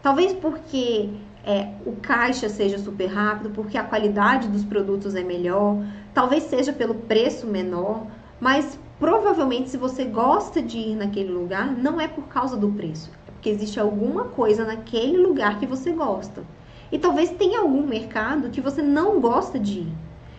Talvez 0.00 0.32
porque 0.32 1.10
é, 1.44 1.70
o 1.84 1.92
caixa 1.96 2.48
seja 2.48 2.78
super 2.78 3.06
rápido, 3.06 3.50
porque 3.50 3.76
a 3.76 3.82
qualidade 3.82 4.48
dos 4.48 4.64
produtos 4.64 5.14
é 5.14 5.22
melhor, 5.22 5.84
talvez 6.12 6.44
seja 6.44 6.72
pelo 6.72 6.94
preço 6.94 7.46
menor, 7.46 8.06
mas 8.40 8.78
provavelmente 8.98 9.70
se 9.70 9.76
você 9.76 10.04
gosta 10.04 10.62
de 10.62 10.78
ir 10.78 10.96
naquele 10.96 11.32
lugar, 11.32 11.72
não 11.76 12.00
é 12.00 12.06
por 12.06 12.24
causa 12.28 12.56
do 12.56 12.70
preço, 12.70 13.10
porque 13.44 13.50
existe 13.50 13.78
alguma 13.78 14.24
coisa 14.24 14.64
naquele 14.64 15.18
lugar 15.18 15.60
que 15.60 15.66
você 15.66 15.92
gosta. 15.92 16.42
E 16.90 16.98
talvez 16.98 17.28
tenha 17.28 17.60
algum 17.60 17.86
mercado 17.86 18.48
que 18.48 18.58
você 18.58 18.80
não 18.80 19.20
gosta 19.20 19.58
de 19.58 19.80
ir. 19.80 19.92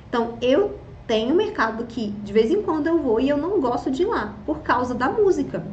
Então, 0.10 0.40
eu 0.42 0.80
tenho 1.06 1.36
mercado 1.36 1.86
que 1.86 2.08
de 2.08 2.34
vez 2.34 2.50
em 2.50 2.64
quando 2.64 2.88
eu 2.88 2.98
vou 2.98 3.20
e 3.20 3.30
eu 3.30 3.38
não 3.38 3.62
gosto 3.62 3.92
de 3.92 4.02
ir 4.02 4.08
lá, 4.08 4.34
por 4.44 4.62
causa 4.62 4.96
da 4.96 5.08
música. 5.08 5.64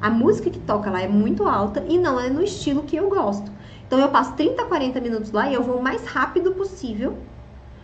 A 0.00 0.08
música 0.08 0.48
que 0.48 0.58
toca 0.60 0.90
lá 0.90 1.02
é 1.02 1.08
muito 1.08 1.46
alta 1.46 1.84
e 1.86 1.98
não 1.98 2.18
é 2.18 2.30
no 2.30 2.42
estilo 2.42 2.84
que 2.84 2.96
eu 2.96 3.10
gosto. 3.10 3.52
Então 3.86 3.98
eu 3.98 4.08
passo 4.08 4.32
30, 4.32 4.64
40 4.64 4.98
minutos 4.98 5.30
lá 5.30 5.46
e 5.50 5.52
eu 5.52 5.62
vou 5.62 5.76
o 5.76 5.82
mais 5.82 6.06
rápido 6.06 6.52
possível 6.52 7.18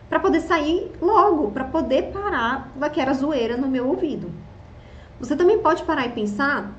para 0.09 0.19
poder 0.19 0.41
sair 0.41 0.91
logo, 0.99 1.51
para 1.51 1.65
poder 1.65 2.05
parar 2.05 2.73
daquela 2.75 3.13
zoeira 3.13 3.55
no 3.55 3.69
meu 3.69 3.87
ouvido. 3.87 4.31
Você 5.21 5.37
também 5.37 5.59
pode 5.59 5.83
parar 5.83 6.07
e 6.07 6.13
pensar 6.13 6.73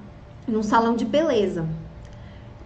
num 0.48 0.63
salão 0.63 0.96
de 0.96 1.05
beleza. 1.05 1.67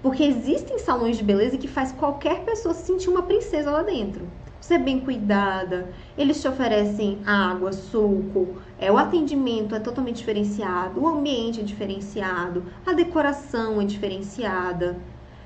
Porque 0.02 0.24
existem 0.24 0.80
salões 0.80 1.18
de 1.18 1.24
beleza 1.24 1.58
que 1.58 1.68
faz 1.68 1.92
qualquer 1.92 2.46
pessoa 2.46 2.74
se 2.74 2.86
sentir 2.86 3.10
uma 3.10 3.24
princesa 3.24 3.70
lá 3.70 3.84
dentro. 3.84 4.28
Você 4.62 4.76
é 4.76 4.80
bem 4.80 5.00
cuidada, 5.00 5.90
eles 6.18 6.42
te 6.42 6.48
oferecem 6.48 7.22
água, 7.26 7.72
suco, 7.72 8.58
é, 8.78 8.92
o 8.92 8.98
atendimento 8.98 9.74
é 9.74 9.80
totalmente 9.80 10.18
diferenciado, 10.18 11.02
o 11.02 11.08
ambiente 11.08 11.62
é 11.62 11.64
diferenciado, 11.64 12.66
a 12.86 12.94
decoração 12.94 13.82
é 13.82 13.86
diferenciada. 13.86 15.00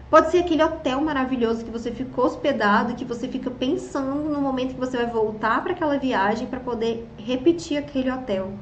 Pode 0.10 0.30
ser 0.30 0.40
aquele 0.40 0.64
hotel 0.64 1.02
maravilhoso 1.02 1.64
que 1.64 1.72
você 1.72 1.92
ficou 1.92 2.26
hospedado 2.26 2.92
e 2.92 2.96
que 2.96 3.06
você 3.06 3.28
fica 3.28 3.50
pensando 3.50 4.30
no 4.30 4.42
momento 4.42 4.76
que 4.76 4.80
você 4.80 4.98
vai 4.98 5.08
voltar 5.08 5.64
para 5.64 5.74
aquela 5.74 5.98
viagem 5.98 6.46
para 6.46 6.60
poder 6.60 7.08
repetir 7.18 7.78
aquele 7.78 8.12
hotel, 8.12 8.54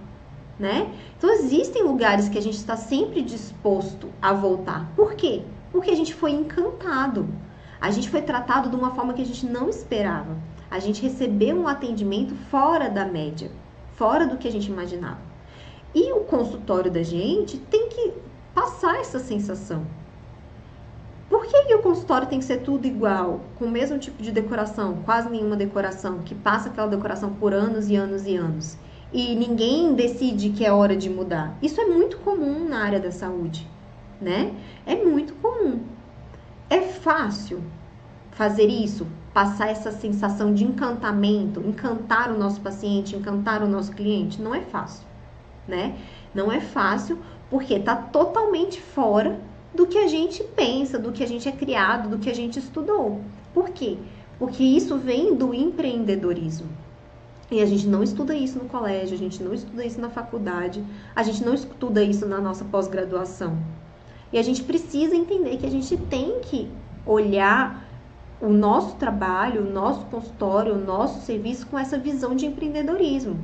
né? 0.59 0.93
Então 1.17 1.29
existem 1.29 1.83
lugares 1.83 2.29
que 2.29 2.37
a 2.37 2.41
gente 2.41 2.57
está 2.57 2.77
sempre 2.77 3.21
disposto 3.21 4.13
a 4.21 4.31
voltar. 4.31 4.93
Por 4.95 5.15
quê? 5.15 5.43
Porque 5.71 5.91
a 5.91 5.95
gente 5.95 6.13
foi 6.13 6.31
encantado. 6.31 7.27
A 7.79 7.89
gente 7.89 8.09
foi 8.09 8.21
tratado 8.21 8.69
de 8.69 8.75
uma 8.75 8.91
forma 8.91 9.13
que 9.13 9.21
a 9.21 9.25
gente 9.25 9.45
não 9.45 9.69
esperava. 9.69 10.37
A 10.69 10.79
gente 10.79 11.01
recebeu 11.01 11.57
um 11.57 11.67
atendimento 11.67 12.35
fora 12.49 12.89
da 12.89 13.05
média, 13.05 13.51
fora 13.95 14.27
do 14.27 14.37
que 14.37 14.47
a 14.47 14.51
gente 14.51 14.71
imaginava. 14.71 15.19
E 15.93 16.11
o 16.13 16.21
consultório 16.21 16.89
da 16.89 17.03
gente 17.03 17.57
tem 17.57 17.89
que 17.89 18.13
passar 18.53 18.99
essa 18.99 19.19
sensação. 19.19 19.85
Por 21.29 21.45
que, 21.45 21.63
que, 21.63 21.73
o 21.73 21.81
consultório 21.81 22.27
tem 22.27 22.39
que 22.39 22.45
ser 22.45 22.57
tudo 22.57 22.85
igual, 22.85 23.39
com 23.57 23.65
o 23.65 23.71
mesmo 23.71 23.97
tipo 23.97 24.21
de 24.21 24.31
decoração, 24.31 24.97
quase 25.05 25.29
nenhuma 25.29 25.55
decoração, 25.55 26.19
que 26.19 26.35
passa 26.35 26.67
aquela 26.67 26.89
decoração 26.89 27.33
por 27.33 27.53
anos 27.53 27.89
e 27.89 27.95
anos 27.95 28.27
e 28.27 28.35
anos? 28.35 28.77
E 29.13 29.33
ninguém 29.35 29.93
decide 29.93 30.49
que 30.49 30.65
é 30.65 30.71
hora 30.71 30.95
de 30.95 31.09
mudar. 31.09 31.57
Isso 31.61 31.79
é 31.79 31.85
muito 31.85 32.17
comum 32.17 32.67
na 32.67 32.83
área 32.83 32.99
da 32.99 33.11
saúde, 33.11 33.65
né? 34.21 34.53
É 34.85 34.95
muito 34.95 35.33
comum. 35.35 35.81
É 36.69 36.79
fácil 36.79 37.61
fazer 38.31 38.67
isso, 38.67 39.07
passar 39.33 39.69
essa 39.69 39.91
sensação 39.91 40.53
de 40.53 40.63
encantamento, 40.63 41.59
encantar 41.61 42.31
o 42.31 42.37
nosso 42.37 42.61
paciente, 42.61 43.15
encantar 43.15 43.63
o 43.63 43.67
nosso 43.67 43.91
cliente? 43.91 44.41
Não 44.41 44.53
é 44.55 44.61
fácil, 44.61 45.05
né? 45.67 45.97
Não 46.33 46.51
é 46.51 46.61
fácil 46.61 47.17
porque 47.49 47.73
está 47.73 47.95
totalmente 47.95 48.79
fora 48.79 49.39
do 49.73 49.87
que 49.87 49.97
a 49.97 50.07
gente 50.07 50.43
pensa, 50.43 50.97
do 50.97 51.11
que 51.11 51.23
a 51.23 51.27
gente 51.27 51.47
é 51.47 51.51
criado, 51.51 52.09
do 52.09 52.17
que 52.17 52.29
a 52.29 52.35
gente 52.35 52.59
estudou. 52.59 53.21
Por 53.53 53.69
quê? 53.69 53.97
Porque 54.39 54.63
isso 54.63 54.97
vem 54.97 55.35
do 55.35 55.53
empreendedorismo. 55.53 56.69
E 57.49 57.61
a 57.61 57.65
gente 57.65 57.85
não 57.85 58.01
estuda 58.01 58.33
isso 58.33 58.57
no 58.57 58.69
colégio, 58.69 59.13
a 59.13 59.17
gente 59.17 59.43
não 59.43 59.53
estuda 59.53 59.85
isso 59.85 59.99
na 59.99 60.09
faculdade, 60.09 60.81
a 61.13 61.21
gente 61.21 61.43
não 61.43 61.53
estuda 61.53 62.01
isso 62.01 62.25
na 62.25 62.39
nossa 62.39 62.63
pós-graduação. 62.63 63.57
E 64.31 64.37
a 64.37 64.41
gente 64.41 64.63
precisa 64.63 65.15
entender 65.15 65.57
que 65.57 65.65
a 65.65 65.69
gente 65.69 65.97
tem 65.97 66.39
que 66.41 66.69
olhar 67.05 67.85
o 68.41 68.49
nosso 68.49 68.95
trabalho, 68.95 69.61
o 69.61 69.71
nosso 69.71 70.05
consultório, 70.05 70.73
o 70.73 70.83
nosso 70.83 71.21
serviço 71.25 71.67
com 71.67 71.77
essa 71.77 71.97
visão 71.97 72.35
de 72.35 72.45
empreendedorismo, 72.45 73.39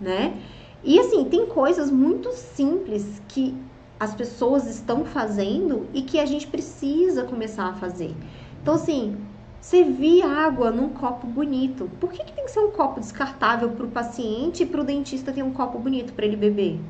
né? 0.00 0.36
E 0.82 1.00
assim, 1.00 1.24
tem 1.24 1.46
coisas 1.46 1.90
muito 1.90 2.30
simples 2.32 3.22
que 3.28 3.56
as 3.98 4.14
pessoas 4.14 4.66
estão 4.66 5.04
fazendo 5.04 5.86
e 5.94 6.02
que 6.02 6.18
a 6.20 6.26
gente 6.26 6.46
precisa 6.46 7.24
começar 7.24 7.68
a 7.68 7.74
fazer. 7.74 8.14
Então, 8.60 8.74
assim, 8.74 9.16
servir 9.60 10.22
água 10.22 10.70
num 10.70 10.90
copo 10.90 11.26
bonito. 11.26 11.90
Por 11.98 12.12
que, 12.12 12.22
que 12.22 12.32
tem 12.32 12.44
que 12.44 12.50
ser 12.50 12.60
um 12.60 12.70
copo 12.70 13.00
descartável 13.00 13.70
para 13.70 13.86
o 13.86 13.90
paciente 13.90 14.62
e 14.62 14.66
para 14.66 14.82
o 14.82 14.84
dentista 14.84 15.32
ter 15.32 15.42
um 15.42 15.52
copo 15.52 15.78
bonito 15.78 16.12
para 16.12 16.26
ele 16.26 16.36
beber? 16.36 16.80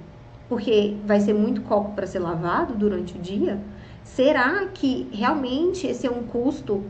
Porque 0.54 0.96
vai 1.04 1.18
ser 1.18 1.32
muito 1.32 1.62
copo 1.62 1.96
para 1.96 2.06
ser 2.06 2.20
lavado 2.20 2.76
durante 2.76 3.18
o 3.18 3.20
dia? 3.20 3.60
Será 4.04 4.66
que 4.66 5.08
realmente 5.10 5.84
esse 5.84 6.06
é 6.06 6.10
um 6.10 6.22
custo 6.22 6.84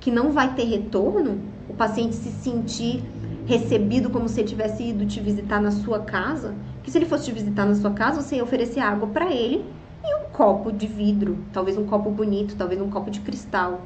que 0.00 0.10
não 0.10 0.32
vai 0.32 0.54
ter 0.54 0.64
retorno? 0.64 1.38
O 1.68 1.74
paciente 1.74 2.14
se 2.14 2.30
sentir 2.30 3.04
recebido 3.44 4.08
como 4.08 4.30
se 4.30 4.40
ele 4.40 4.48
tivesse 4.48 4.82
ido 4.82 5.04
te 5.04 5.20
visitar 5.20 5.60
na 5.60 5.70
sua 5.70 5.98
casa? 5.98 6.54
que 6.82 6.90
se 6.90 6.96
ele 6.96 7.04
fosse 7.04 7.26
te 7.26 7.32
visitar 7.32 7.66
na 7.66 7.74
sua 7.74 7.90
casa, 7.90 8.22
você 8.22 8.36
ia 8.36 8.42
oferecer 8.42 8.80
água 8.80 9.06
para 9.06 9.30
ele 9.30 9.62
e 10.02 10.16
um 10.16 10.30
copo 10.30 10.72
de 10.72 10.86
vidro, 10.86 11.36
talvez 11.52 11.76
um 11.76 11.84
copo 11.84 12.10
bonito, 12.10 12.56
talvez 12.56 12.80
um 12.80 12.88
copo 12.88 13.10
de 13.10 13.20
cristal. 13.20 13.82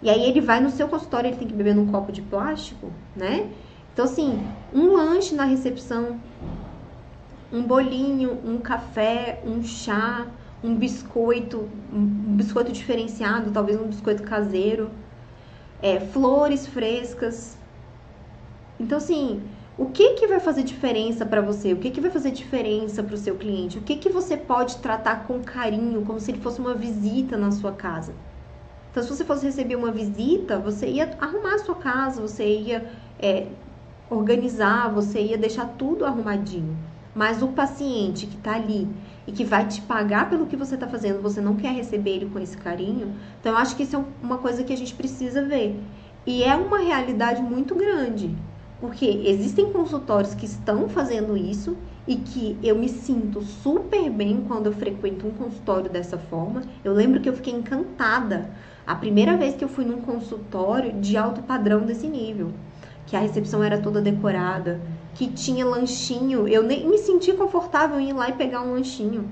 E 0.00 0.08
aí 0.08 0.22
ele 0.22 0.40
vai 0.40 0.60
no 0.60 0.70
seu 0.70 0.86
consultório, 0.86 1.30
ele 1.30 1.36
tem 1.36 1.48
que 1.48 1.52
beber 1.52 1.74
num 1.74 1.88
copo 1.88 2.12
de 2.12 2.22
plástico, 2.22 2.92
né? 3.16 3.50
Então 3.92 4.04
assim, 4.04 4.40
um 4.72 4.94
lanche 4.94 5.34
na 5.34 5.42
recepção, 5.42 6.20
um 7.52 7.62
bolinho, 7.62 8.38
um 8.44 8.58
café, 8.58 9.40
um 9.44 9.62
chá, 9.62 10.26
um 10.62 10.74
biscoito, 10.74 11.68
um 11.92 12.36
biscoito 12.36 12.72
diferenciado, 12.72 13.50
talvez 13.50 13.80
um 13.80 13.86
biscoito 13.86 14.22
caseiro, 14.22 14.90
é, 15.80 16.00
flores 16.00 16.66
frescas. 16.66 17.56
Então 18.78 18.98
assim, 18.98 19.42
o 19.78 19.86
que, 19.86 20.14
que 20.14 20.26
vai 20.26 20.40
fazer 20.40 20.64
diferença 20.64 21.24
para 21.24 21.40
você? 21.40 21.72
O 21.72 21.76
que, 21.76 21.90
que 21.90 22.00
vai 22.00 22.10
fazer 22.10 22.32
diferença 22.32 23.02
para 23.02 23.14
o 23.14 23.18
seu 23.18 23.36
cliente? 23.36 23.78
O 23.78 23.82
que, 23.82 23.96
que 23.96 24.08
você 24.08 24.36
pode 24.36 24.78
tratar 24.78 25.24
com 25.26 25.40
carinho, 25.40 26.04
como 26.04 26.18
se 26.18 26.32
ele 26.32 26.40
fosse 26.40 26.60
uma 26.60 26.74
visita 26.74 27.36
na 27.36 27.52
sua 27.52 27.72
casa? 27.72 28.12
Então, 28.90 29.02
se 29.02 29.08
você 29.08 29.24
fosse 29.24 29.46
receber 29.46 29.76
uma 29.76 29.92
visita, 29.92 30.58
você 30.58 30.88
ia 30.88 31.16
arrumar 31.20 31.54
a 31.54 31.58
sua 31.58 31.76
casa, 31.76 32.20
você 32.20 32.44
ia 32.44 32.90
é, 33.20 33.46
organizar, 34.10 34.92
você 34.92 35.20
ia 35.20 35.38
deixar 35.38 35.66
tudo 35.78 36.04
arrumadinho. 36.04 36.76
Mas 37.18 37.42
o 37.42 37.48
paciente 37.48 38.26
que 38.26 38.36
está 38.36 38.54
ali 38.54 38.86
e 39.26 39.32
que 39.32 39.42
vai 39.42 39.66
te 39.66 39.82
pagar 39.82 40.30
pelo 40.30 40.46
que 40.46 40.54
você 40.54 40.76
está 40.76 40.86
fazendo, 40.86 41.20
você 41.20 41.40
não 41.40 41.56
quer 41.56 41.72
receber 41.72 42.10
ele 42.10 42.26
com 42.26 42.38
esse 42.38 42.56
carinho. 42.56 43.12
Então, 43.40 43.50
eu 43.50 43.58
acho 43.58 43.74
que 43.74 43.82
isso 43.82 43.96
é 43.96 44.04
uma 44.22 44.38
coisa 44.38 44.62
que 44.62 44.72
a 44.72 44.76
gente 44.76 44.94
precisa 44.94 45.42
ver. 45.42 45.80
E 46.24 46.44
é 46.44 46.54
uma 46.54 46.78
realidade 46.78 47.42
muito 47.42 47.74
grande. 47.74 48.32
Porque 48.80 49.04
existem 49.04 49.72
consultórios 49.72 50.32
que 50.32 50.46
estão 50.46 50.88
fazendo 50.88 51.36
isso 51.36 51.76
e 52.06 52.14
que 52.14 52.56
eu 52.62 52.78
me 52.78 52.88
sinto 52.88 53.42
super 53.42 54.08
bem 54.08 54.44
quando 54.46 54.66
eu 54.66 54.72
frequento 54.72 55.26
um 55.26 55.32
consultório 55.32 55.90
dessa 55.90 56.18
forma. 56.18 56.62
Eu 56.84 56.92
lembro 56.92 57.20
que 57.20 57.28
eu 57.28 57.34
fiquei 57.34 57.52
encantada 57.52 58.48
a 58.86 58.94
primeira 58.94 59.36
vez 59.36 59.56
que 59.56 59.64
eu 59.64 59.68
fui 59.68 59.84
num 59.84 60.02
consultório 60.02 60.92
de 61.00 61.16
alto 61.16 61.42
padrão 61.42 61.80
desse 61.80 62.06
nível, 62.06 62.52
que 63.06 63.16
a 63.16 63.20
recepção 63.20 63.64
era 63.64 63.76
toda 63.76 64.00
decorada, 64.00 64.80
que 65.18 65.26
tinha 65.26 65.66
lanchinho. 65.66 66.46
Eu 66.46 66.62
nem 66.62 66.88
me 66.88 66.96
senti 66.96 67.32
confortável 67.32 67.98
em 67.98 68.10
ir 68.10 68.12
lá 68.12 68.28
e 68.28 68.34
pegar 68.34 68.62
um 68.62 68.72
lanchinho 68.72 69.28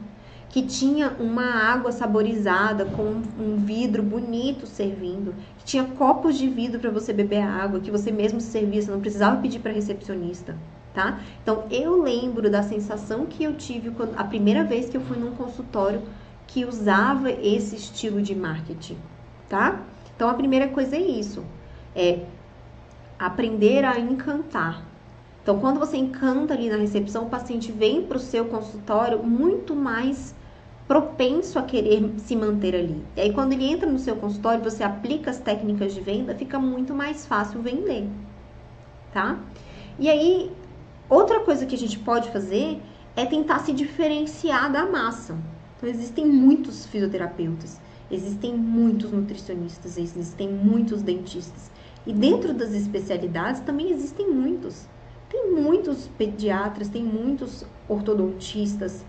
que 0.49 0.62
tinha 0.62 1.14
uma 1.21 1.45
água 1.45 1.93
saborizada 1.93 2.87
com 2.87 3.23
um 3.38 3.57
vidro 3.57 4.02
bonito 4.02 4.66
servindo, 4.66 5.35
que 5.59 5.64
tinha 5.64 5.85
copos 5.85 6.37
de 6.37 6.49
vidro 6.49 6.81
para 6.81 6.90
você 6.90 7.12
beber 7.12 7.43
a 7.43 7.52
água, 7.52 7.78
que 7.78 7.90
você 7.90 8.11
mesmo 8.11 8.40
servia, 8.40 8.81
você 8.81 8.90
não 8.90 9.00
precisava 9.00 9.40
pedir 9.40 9.59
para 9.59 9.73
recepcionista, 9.73 10.57
tá? 10.95 11.21
Então, 11.43 11.64
eu 11.71 12.00
lembro 12.00 12.50
da 12.50 12.62
sensação 12.62 13.26
que 13.26 13.45
eu 13.45 13.55
tive 13.55 13.90
quando, 13.90 14.19
a 14.19 14.25
primeira 14.25 14.64
vez 14.64 14.88
que 14.88 14.97
eu 14.97 15.02
fui 15.02 15.19
num 15.19 15.33
consultório 15.33 16.02
que 16.47 16.64
usava 16.64 17.31
esse 17.31 17.76
estilo 17.76 18.23
de 18.23 18.35
marketing, 18.35 18.97
tá? 19.49 19.83
Então, 20.14 20.28
a 20.28 20.35
primeira 20.35 20.69
coisa 20.69 20.97
é 20.97 21.00
isso, 21.00 21.45
é 21.95 22.21
aprender 23.19 23.85
a 23.85 23.99
encantar. 24.00 24.96
Então, 25.47 25.61
quando 25.61 25.79
você 25.79 25.97
encanta 25.97 26.55
ali 26.55 26.69
na 26.69 26.76
recepção, 26.76 27.26
o 27.26 27.31
paciente 27.31 27.71
vem 27.71 28.03
para 28.03 28.17
o 28.17 28.21
seu 28.21 28.47
consultório 28.47 29.23
muito 29.23 29.76
mais 29.76 30.35
propenso 30.88 31.57
a 31.57 31.62
querer 31.62 32.15
se 32.19 32.35
manter 32.35 32.75
ali. 32.75 33.00
E 33.15 33.21
aí, 33.21 33.33
quando 33.33 33.53
ele 33.53 33.65
entra 33.65 33.88
no 33.88 34.00
seu 34.00 34.17
consultório, 34.17 34.65
você 34.65 34.83
aplica 34.83 35.31
as 35.31 35.38
técnicas 35.38 35.95
de 35.95 36.00
venda, 36.00 36.35
fica 36.35 36.59
muito 36.59 36.93
mais 36.93 37.25
fácil 37.25 37.62
vender, 37.62 38.09
tá? 39.12 39.38
E 40.00 40.11
aí, 40.11 40.50
Outra 41.09 41.38
coisa 41.38 41.65
que 41.65 41.75
a 41.76 41.79
gente 41.79 42.00
pode 42.00 42.33
fazer 42.33 42.83
é 43.15 43.25
tentar 43.25 43.61
se 43.61 43.73
diferenciar 43.73 44.73
da 44.73 44.85
massa. 44.87 45.38
Então, 45.76 45.88
existem 45.88 46.26
muitos 46.26 46.85
fisioterapeutas, 46.87 47.81
existem 48.11 48.57
muitos 48.57 49.12
nutricionistas, 49.12 49.97
existem 49.97 50.49
muitos 50.49 51.03
dentistas. 51.03 51.71
E 52.05 52.12
dentro 52.12 52.53
das 52.53 52.73
especialidades 52.73 53.61
também 53.61 53.93
existem 53.93 54.29
muitos. 54.29 54.88
Tem 55.28 55.50
muitos 55.50 56.06
pediatras, 56.06 56.88
tem 56.88 57.02
muitos 57.02 57.64
ortodontistas. 57.88 59.04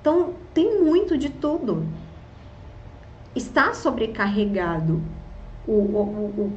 Então, 0.00 0.34
tem 0.54 0.82
muito 0.82 1.18
de 1.18 1.28
tudo. 1.28 1.86
Está 3.34 3.74
sobrecarregado 3.74 5.02
o, 5.66 5.72
o, 5.72 6.02
o, 6.02 6.52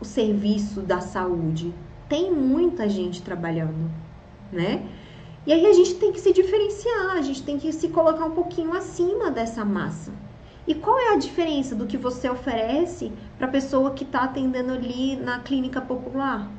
o 0.00 0.04
serviço 0.04 0.80
da 0.80 1.00
saúde. 1.00 1.74
Tem 2.08 2.32
muita 2.32 2.88
gente 2.88 3.22
trabalhando 3.22 3.90
né? 4.54 4.88
E 5.46 5.52
aí 5.52 5.66
a 5.66 5.72
gente 5.72 5.96
tem 5.96 6.12
que 6.12 6.20
se 6.20 6.32
diferenciar, 6.32 7.16
a 7.16 7.22
gente 7.22 7.42
tem 7.42 7.58
que 7.58 7.70
se 7.72 7.88
colocar 7.88 8.24
um 8.24 8.30
pouquinho 8.30 8.72
acima 8.72 9.30
dessa 9.30 9.64
massa. 9.64 10.12
E 10.66 10.74
qual 10.74 10.98
é 10.98 11.12
a 11.12 11.18
diferença 11.18 11.74
do 11.74 11.86
que 11.86 11.98
você 11.98 12.30
oferece 12.30 13.12
para 13.36 13.46
a 13.46 13.50
pessoa 13.50 13.90
que 13.90 14.04
está 14.04 14.20
atendendo 14.22 14.72
ali 14.72 15.16
na 15.16 15.40
clínica 15.40 15.82
popular? 15.82 16.50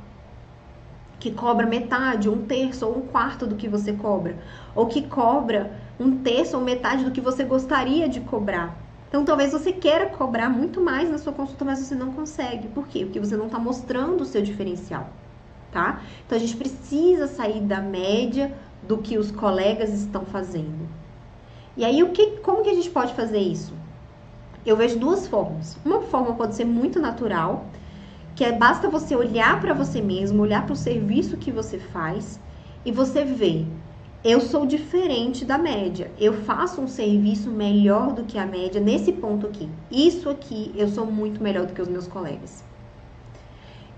Que 1.25 1.31
cobra 1.31 1.65
metade, 1.65 2.29
um 2.29 2.45
terço 2.45 2.85
ou 2.85 2.99
um 2.99 3.01
quarto 3.01 3.47
do 3.47 3.55
que 3.55 3.67
você 3.67 3.93
cobra. 3.93 4.37
Ou 4.75 4.85
que 4.85 5.01
cobra 5.07 5.71
um 5.99 6.17
terço 6.17 6.55
ou 6.55 6.63
metade 6.63 7.03
do 7.03 7.09
que 7.09 7.19
você 7.19 7.43
gostaria 7.43 8.07
de 8.07 8.19
cobrar. 8.19 8.77
Então, 9.09 9.25
talvez 9.25 9.51
você 9.51 9.71
queira 9.71 10.05
cobrar 10.05 10.51
muito 10.51 10.79
mais 10.79 11.09
na 11.09 11.17
sua 11.17 11.33
consulta, 11.33 11.65
mas 11.65 11.79
você 11.79 11.95
não 11.95 12.11
consegue. 12.11 12.67
Por 12.67 12.87
quê? 12.87 13.05
Porque 13.05 13.19
você 13.19 13.35
não 13.35 13.47
está 13.47 13.57
mostrando 13.57 14.21
o 14.21 14.25
seu 14.25 14.43
diferencial 14.43 15.09
tá? 15.75 15.99
Então 16.25 16.37
a 16.37 16.39
gente 16.39 16.55
precisa 16.55 17.27
sair 17.27 17.59
da 17.59 17.81
média 17.81 18.55
do 18.81 18.99
que 18.99 19.17
os 19.17 19.29
colegas 19.29 19.89
estão 19.89 20.25
fazendo. 20.25 20.87
E 21.75 21.83
aí 21.83 22.01
o 22.01 22.11
que, 22.11 22.37
como 22.37 22.63
que 22.63 22.69
a 22.69 22.73
gente 22.73 22.89
pode 22.89 23.13
fazer 23.13 23.39
isso? 23.39 23.73
Eu 24.65 24.77
vejo 24.77 24.97
duas 24.97 25.27
formas. 25.27 25.77
Uma 25.83 26.01
forma 26.03 26.33
pode 26.33 26.55
ser 26.55 26.63
muito 26.63 26.97
natural, 26.97 27.65
que 28.35 28.43
é 28.43 28.51
basta 28.51 28.89
você 28.89 29.15
olhar 29.15 29.59
para 29.61 29.73
você 29.73 30.01
mesmo, 30.01 30.41
olhar 30.41 30.65
para 30.65 30.73
o 30.73 30.75
serviço 30.75 31.37
que 31.37 31.51
você 31.51 31.79
faz 31.79 32.39
e 32.85 32.91
você 32.91 33.23
ver 33.23 33.65
eu 34.23 34.41
sou 34.41 34.65
diferente 34.65 35.45
da 35.45 35.55
média. 35.55 36.09
Eu 36.19 36.33
faço 36.33 36.81
um 36.81 36.87
serviço 36.87 37.51
melhor 37.51 38.11
do 38.11 38.23
que 38.23 38.39
a 38.39 38.45
média 38.45 38.81
nesse 38.81 39.11
ponto 39.13 39.45
aqui. 39.45 39.69
Isso 39.91 40.27
aqui 40.27 40.71
eu 40.75 40.87
sou 40.87 41.05
muito 41.05 41.43
melhor 41.43 41.67
do 41.67 41.73
que 41.73 41.81
os 41.81 41.87
meus 41.87 42.07
colegas 42.07 42.63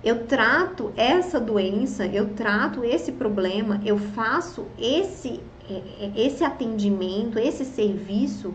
eu 0.03 0.25
trato 0.25 0.93
essa 0.95 1.39
doença, 1.39 2.05
eu 2.05 2.29
trato 2.29 2.83
esse 2.83 3.11
problema, 3.11 3.81
eu 3.83 3.97
faço 3.97 4.65
esse, 4.77 5.41
é, 5.69 5.73
é, 5.73 6.11
esse 6.15 6.43
atendimento, 6.43 7.39
esse 7.39 7.65
serviço 7.65 8.53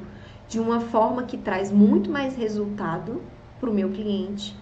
de 0.48 0.60
uma 0.60 0.80
forma 0.80 1.24
que 1.24 1.36
traz 1.36 1.70
muito 1.70 2.10
mais 2.10 2.36
resultado 2.36 3.20
para 3.60 3.68
o 3.68 3.74
meu 3.74 3.90
cliente 3.90 4.56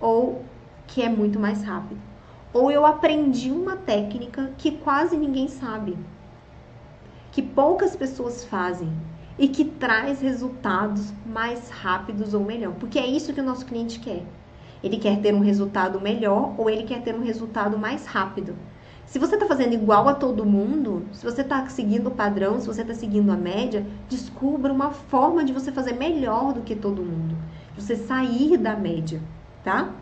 ou 0.00 0.44
que 0.86 1.02
é 1.02 1.08
muito 1.08 1.38
mais 1.38 1.62
rápido. 1.62 2.00
Ou 2.52 2.70
eu 2.70 2.86
aprendi 2.86 3.50
uma 3.50 3.76
técnica 3.76 4.50
que 4.56 4.72
quase 4.72 5.16
ninguém 5.16 5.48
sabe, 5.48 5.96
que 7.30 7.42
poucas 7.42 7.94
pessoas 7.94 8.44
fazem 8.44 8.90
e 9.38 9.48
que 9.48 9.64
traz 9.64 10.20
resultados 10.20 11.12
mais 11.24 11.70
rápidos 11.70 12.34
ou 12.34 12.42
melhor, 12.42 12.74
porque 12.80 12.98
é 12.98 13.06
isso 13.06 13.32
que 13.32 13.40
o 13.40 13.44
nosso 13.44 13.66
cliente 13.66 14.00
quer. 14.00 14.24
Ele 14.82 14.96
quer 14.96 15.20
ter 15.20 15.34
um 15.34 15.40
resultado 15.40 16.00
melhor 16.00 16.54
ou 16.56 16.70
ele 16.70 16.84
quer 16.84 17.02
ter 17.02 17.14
um 17.14 17.22
resultado 17.22 17.78
mais 17.78 18.06
rápido. 18.06 18.56
Se 19.04 19.18
você 19.18 19.34
está 19.34 19.46
fazendo 19.46 19.72
igual 19.72 20.06
a 20.08 20.14
todo 20.14 20.44
mundo, 20.44 21.06
se 21.12 21.24
você 21.24 21.40
está 21.40 21.66
seguindo 21.68 22.08
o 22.08 22.14
padrão, 22.14 22.60
se 22.60 22.66
você 22.66 22.82
está 22.82 22.94
seguindo 22.94 23.30
a 23.30 23.36
média, 23.36 23.86
descubra 24.08 24.72
uma 24.72 24.90
forma 24.90 25.44
de 25.44 25.52
você 25.52 25.72
fazer 25.72 25.94
melhor 25.94 26.52
do 26.52 26.62
que 26.62 26.76
todo 26.76 27.02
mundo. 27.02 27.36
De 27.74 27.82
você 27.82 27.96
sair 27.96 28.56
da 28.58 28.76
média, 28.76 29.20
tá? 29.68 29.92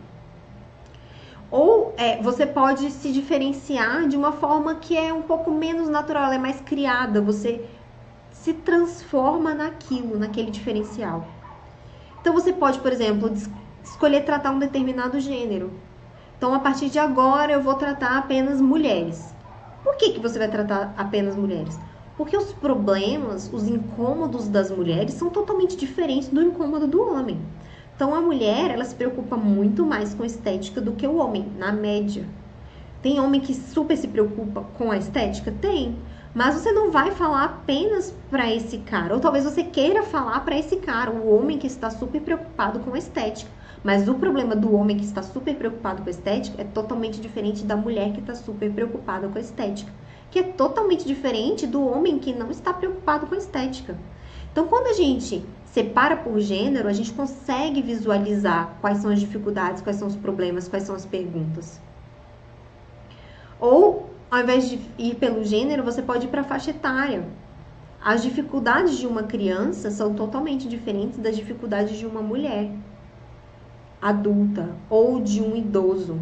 Ou 1.51 1.93
é, 1.97 2.21
você 2.21 2.45
pode 2.45 2.89
se 2.89 3.11
diferenciar 3.11 4.07
de 4.07 4.15
uma 4.15 4.31
forma 4.31 4.75
que 4.75 4.95
é 4.95 5.13
um 5.13 5.23
pouco 5.23 5.51
menos 5.51 5.89
natural, 5.89 6.31
é 6.31 6.37
mais 6.37 6.61
criada. 6.61 7.19
Você 7.21 7.65
se 8.31 8.53
transforma 8.53 9.53
naquilo, 9.53 10.17
naquele 10.17 10.51
diferencial. 10.51 11.27
Então 12.21 12.33
você 12.33 12.53
pode, 12.53 12.79
por 12.79 12.93
exemplo, 12.93 13.29
escolher 13.83 14.21
tratar 14.23 14.51
um 14.51 14.59
determinado 14.59 15.19
gênero. 15.19 15.69
Então, 16.37 16.53
a 16.53 16.59
partir 16.59 16.89
de 16.89 16.99
agora, 16.99 17.51
eu 17.51 17.61
vou 17.61 17.73
tratar 17.75 18.17
apenas 18.17 18.61
mulheres. 18.61 19.33
Por 19.83 19.97
que, 19.97 20.11
que 20.11 20.19
você 20.19 20.37
vai 20.37 20.47
tratar 20.49 20.93
apenas 20.95 21.35
mulheres? 21.35 21.79
Porque 22.15 22.37
os 22.37 22.53
problemas, 22.53 23.51
os 23.51 23.67
incômodos 23.67 24.47
das 24.47 24.69
mulheres 24.71 25.15
são 25.15 25.29
totalmente 25.29 25.75
diferentes 25.75 26.29
do 26.29 26.41
incômodo 26.41 26.87
do 26.87 27.01
homem. 27.01 27.41
Então, 27.97 28.13
a 28.13 28.21
mulher, 28.21 28.69
ela 28.69 28.85
se 28.85 28.93
preocupa 28.93 29.35
muito 29.35 29.83
mais 29.83 30.13
com 30.13 30.23
estética 30.23 30.79
do 30.79 30.91
que 30.91 31.07
o 31.07 31.17
homem, 31.17 31.51
na 31.57 31.71
média. 31.71 32.23
Tem 33.01 33.19
homem 33.19 33.41
que 33.41 33.55
super 33.55 33.97
se 33.97 34.07
preocupa 34.07 34.61
com 34.77 34.91
a 34.91 34.97
estética? 34.97 35.51
Tem. 35.51 35.97
Mas 36.31 36.53
você 36.53 36.71
não 36.71 36.91
vai 36.91 37.09
falar 37.09 37.45
apenas 37.45 38.13
para 38.29 38.53
esse 38.53 38.77
cara, 38.77 39.15
ou 39.15 39.19
talvez 39.19 39.45
você 39.45 39.63
queira 39.63 40.03
falar 40.03 40.41
para 40.41 40.59
esse 40.59 40.75
cara, 40.75 41.09
o 41.09 41.35
homem 41.35 41.57
que 41.57 41.65
está 41.65 41.89
super 41.89 42.21
preocupado 42.21 42.81
com 42.81 42.93
a 42.93 42.99
estética. 42.99 43.49
Mas 43.83 44.07
o 44.07 44.13
problema 44.13 44.55
do 44.55 44.75
homem 44.75 44.95
que 44.95 45.03
está 45.03 45.23
super 45.23 45.55
preocupado 45.55 46.03
com 46.03 46.07
a 46.07 46.11
estética 46.11 46.61
é 46.61 46.65
totalmente 46.65 47.19
diferente 47.19 47.63
da 47.63 47.75
mulher 47.75 48.13
que 48.13 48.19
está 48.19 48.35
super 48.35 48.71
preocupada 48.71 49.27
com 49.27 49.39
a 49.39 49.41
estética, 49.41 49.91
que 50.29 50.37
é 50.37 50.43
totalmente 50.43 51.03
diferente 51.03 51.65
do 51.65 51.83
homem 51.83 52.19
que 52.19 52.31
não 52.31 52.51
está 52.51 52.71
preocupado 52.71 53.25
com 53.25 53.33
a 53.33 53.39
estética. 53.39 53.97
Então, 54.51 54.67
quando 54.67 54.85
a 54.85 54.93
gente 54.93 55.43
separa 55.77 56.17
por 56.17 56.39
gênero, 56.39 56.87
a 56.87 56.93
gente 56.93 57.13
consegue 57.13 57.83
visualizar 57.83 58.77
quais 58.81 58.97
são 58.97 59.11
as 59.11 59.19
dificuldades, 59.19 59.83
quais 59.83 59.97
são 59.97 60.07
os 60.07 60.15
problemas, 60.15 60.67
quais 60.67 60.85
são 60.85 60.95
as 60.95 61.05
perguntas. 61.05 61.79
Ou, 63.59 64.09
ao 64.31 64.39
invés 64.39 64.67
de 64.67 64.79
ir 64.97 65.13
pelo 65.17 65.43
gênero, 65.43 65.83
você 65.83 66.01
pode 66.01 66.25
ir 66.25 66.29
para 66.29 66.41
a 66.41 66.43
faixa 66.43 66.71
etária. 66.71 67.23
As 68.03 68.23
dificuldades 68.23 68.97
de 68.97 69.05
uma 69.05 69.21
criança 69.21 69.91
são 69.91 70.15
totalmente 70.15 70.67
diferentes 70.67 71.19
das 71.19 71.35
dificuldades 71.35 71.95
de 71.95 72.07
uma 72.07 72.23
mulher 72.23 72.71
adulta 74.01 74.75
ou 74.89 75.21
de 75.21 75.43
um 75.43 75.55
idoso. 75.55 76.19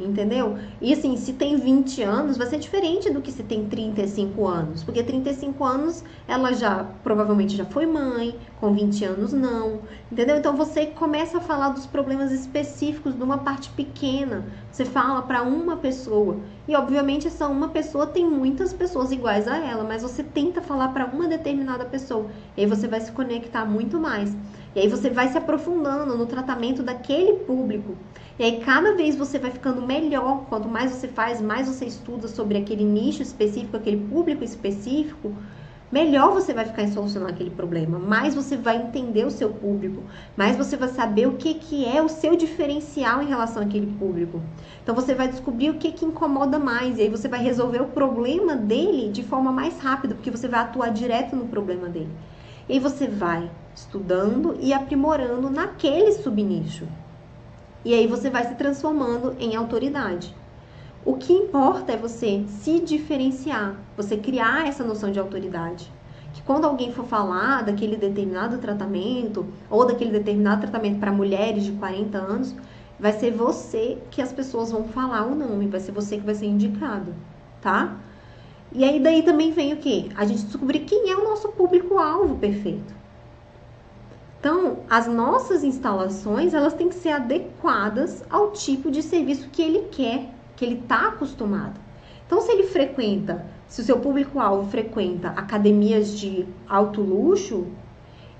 Entendeu? 0.00 0.56
E 0.80 0.92
assim, 0.92 1.16
se 1.16 1.32
tem 1.32 1.56
20 1.56 2.02
anos, 2.02 2.36
vai 2.36 2.46
ser 2.46 2.58
diferente 2.58 3.10
do 3.10 3.20
que 3.20 3.32
se 3.32 3.42
tem 3.42 3.66
35 3.66 4.46
anos. 4.46 4.84
Porque 4.84 5.02
35 5.02 5.64
anos 5.64 6.04
ela 6.26 6.52
já 6.52 6.84
provavelmente 7.02 7.56
já 7.56 7.64
foi 7.64 7.84
mãe, 7.84 8.36
com 8.60 8.72
20 8.72 9.04
anos 9.04 9.32
não. 9.32 9.80
Entendeu? 10.10 10.36
Então 10.38 10.56
você 10.56 10.86
começa 10.86 11.38
a 11.38 11.40
falar 11.40 11.70
dos 11.70 11.86
problemas 11.86 12.30
específicos 12.30 13.14
de 13.14 13.22
uma 13.22 13.38
parte 13.38 13.70
pequena. 13.70 14.44
Você 14.70 14.84
fala 14.84 15.22
para 15.22 15.42
uma 15.42 15.76
pessoa. 15.76 16.36
E 16.68 16.76
obviamente 16.76 17.26
essa 17.26 17.48
uma 17.48 17.68
pessoa 17.68 18.06
tem 18.06 18.24
muitas 18.24 18.72
pessoas 18.72 19.10
iguais 19.10 19.48
a 19.48 19.56
ela, 19.56 19.82
mas 19.82 20.02
você 20.02 20.22
tenta 20.22 20.62
falar 20.62 20.88
para 20.88 21.06
uma 21.06 21.26
determinada 21.26 21.84
pessoa. 21.84 22.26
E 22.56 22.60
aí 22.60 22.66
você 22.66 22.86
vai 22.86 23.00
se 23.00 23.10
conectar 23.10 23.64
muito 23.64 23.98
mais. 23.98 24.36
E 24.76 24.80
aí 24.80 24.88
você 24.88 25.10
vai 25.10 25.28
se 25.28 25.36
aprofundando 25.36 26.16
no 26.16 26.26
tratamento 26.26 26.82
daquele 26.82 27.32
público. 27.40 27.96
E 28.38 28.44
aí 28.44 28.60
cada 28.60 28.94
vez 28.94 29.16
você 29.16 29.36
vai 29.36 29.50
ficando 29.50 29.82
melhor. 29.84 30.44
Quanto 30.48 30.68
mais 30.68 30.92
você 30.92 31.08
faz, 31.08 31.40
mais 31.40 31.66
você 31.66 31.86
estuda 31.86 32.28
sobre 32.28 32.56
aquele 32.56 32.84
nicho 32.84 33.20
específico, 33.20 33.76
aquele 33.76 33.96
público 33.96 34.44
específico, 34.44 35.34
melhor 35.90 36.32
você 36.32 36.54
vai 36.54 36.64
ficar 36.64 36.84
em 36.84 36.92
solucionar 36.92 37.30
aquele 37.30 37.50
problema. 37.50 37.98
Mais 37.98 38.36
você 38.36 38.56
vai 38.56 38.76
entender 38.76 39.24
o 39.24 39.30
seu 39.30 39.50
público, 39.50 40.04
mais 40.36 40.56
você 40.56 40.76
vai 40.76 40.88
saber 40.88 41.26
o 41.26 41.32
que, 41.32 41.54
que 41.54 41.84
é 41.84 42.00
o 42.00 42.08
seu 42.08 42.36
diferencial 42.36 43.20
em 43.20 43.26
relação 43.26 43.60
àquele 43.60 43.88
público. 43.98 44.40
Então 44.84 44.94
você 44.94 45.16
vai 45.16 45.26
descobrir 45.26 45.70
o 45.70 45.74
que, 45.74 45.90
que 45.90 46.04
incomoda 46.04 46.60
mais. 46.60 46.96
E 46.96 47.02
aí 47.02 47.08
você 47.08 47.26
vai 47.26 47.42
resolver 47.42 47.80
o 47.82 47.88
problema 47.88 48.54
dele 48.54 49.10
de 49.10 49.24
forma 49.24 49.50
mais 49.50 49.80
rápida, 49.80 50.14
porque 50.14 50.30
você 50.30 50.46
vai 50.46 50.60
atuar 50.60 50.90
direto 50.92 51.34
no 51.34 51.48
problema 51.48 51.88
dele. 51.88 52.10
E 52.68 52.74
aí 52.74 52.78
você 52.78 53.08
vai 53.08 53.50
estudando 53.74 54.56
e 54.60 54.72
aprimorando 54.72 55.50
naquele 55.50 56.12
subnicho. 56.12 56.86
E 57.84 57.94
aí 57.94 58.06
você 58.06 58.28
vai 58.28 58.44
se 58.44 58.54
transformando 58.54 59.36
em 59.38 59.54
autoridade. 59.54 60.34
O 61.04 61.14
que 61.14 61.32
importa 61.32 61.92
é 61.92 61.96
você 61.96 62.44
se 62.48 62.80
diferenciar, 62.80 63.76
você 63.96 64.16
criar 64.16 64.66
essa 64.66 64.84
noção 64.84 65.10
de 65.12 65.18
autoridade. 65.18 65.90
Que 66.34 66.42
quando 66.42 66.64
alguém 66.64 66.92
for 66.92 67.06
falar 67.06 67.62
daquele 67.62 67.96
determinado 67.96 68.58
tratamento 68.58 69.46
ou 69.70 69.86
daquele 69.86 70.10
determinado 70.10 70.62
tratamento 70.62 70.98
para 70.98 71.12
mulheres 71.12 71.64
de 71.64 71.72
40 71.72 72.18
anos, 72.18 72.54
vai 72.98 73.12
ser 73.12 73.30
você 73.30 73.96
que 74.10 74.20
as 74.20 74.32
pessoas 74.32 74.72
vão 74.72 74.84
falar 74.88 75.24
o 75.24 75.34
nome, 75.34 75.68
vai 75.68 75.80
ser 75.80 75.92
você 75.92 76.16
que 76.18 76.26
vai 76.26 76.34
ser 76.34 76.46
indicado, 76.46 77.14
tá? 77.60 77.96
E 78.72 78.84
aí 78.84 79.00
daí 79.00 79.22
também 79.22 79.52
vem 79.52 79.72
o 79.72 79.78
que? 79.78 80.10
A 80.14 80.26
gente 80.26 80.44
descobrir 80.44 80.80
quem 80.80 81.10
é 81.10 81.16
o 81.16 81.24
nosso 81.24 81.48
público-alvo 81.50 82.36
perfeito. 82.36 82.97
Então, 84.38 84.78
as 84.88 85.08
nossas 85.08 85.64
instalações, 85.64 86.54
elas 86.54 86.74
têm 86.74 86.88
que 86.88 86.94
ser 86.94 87.10
adequadas 87.10 88.24
ao 88.30 88.52
tipo 88.52 88.90
de 88.90 89.02
serviço 89.02 89.48
que 89.50 89.60
ele 89.60 89.88
quer, 89.90 90.32
que 90.54 90.64
ele 90.64 90.78
está 90.78 91.08
acostumado. 91.08 91.80
Então, 92.24 92.40
se 92.40 92.52
ele 92.52 92.64
frequenta, 92.64 93.44
se 93.66 93.80
o 93.80 93.84
seu 93.84 93.98
público-alvo 93.98 94.70
frequenta 94.70 95.30
academias 95.30 96.16
de 96.16 96.46
alto 96.68 97.00
luxo, 97.00 97.66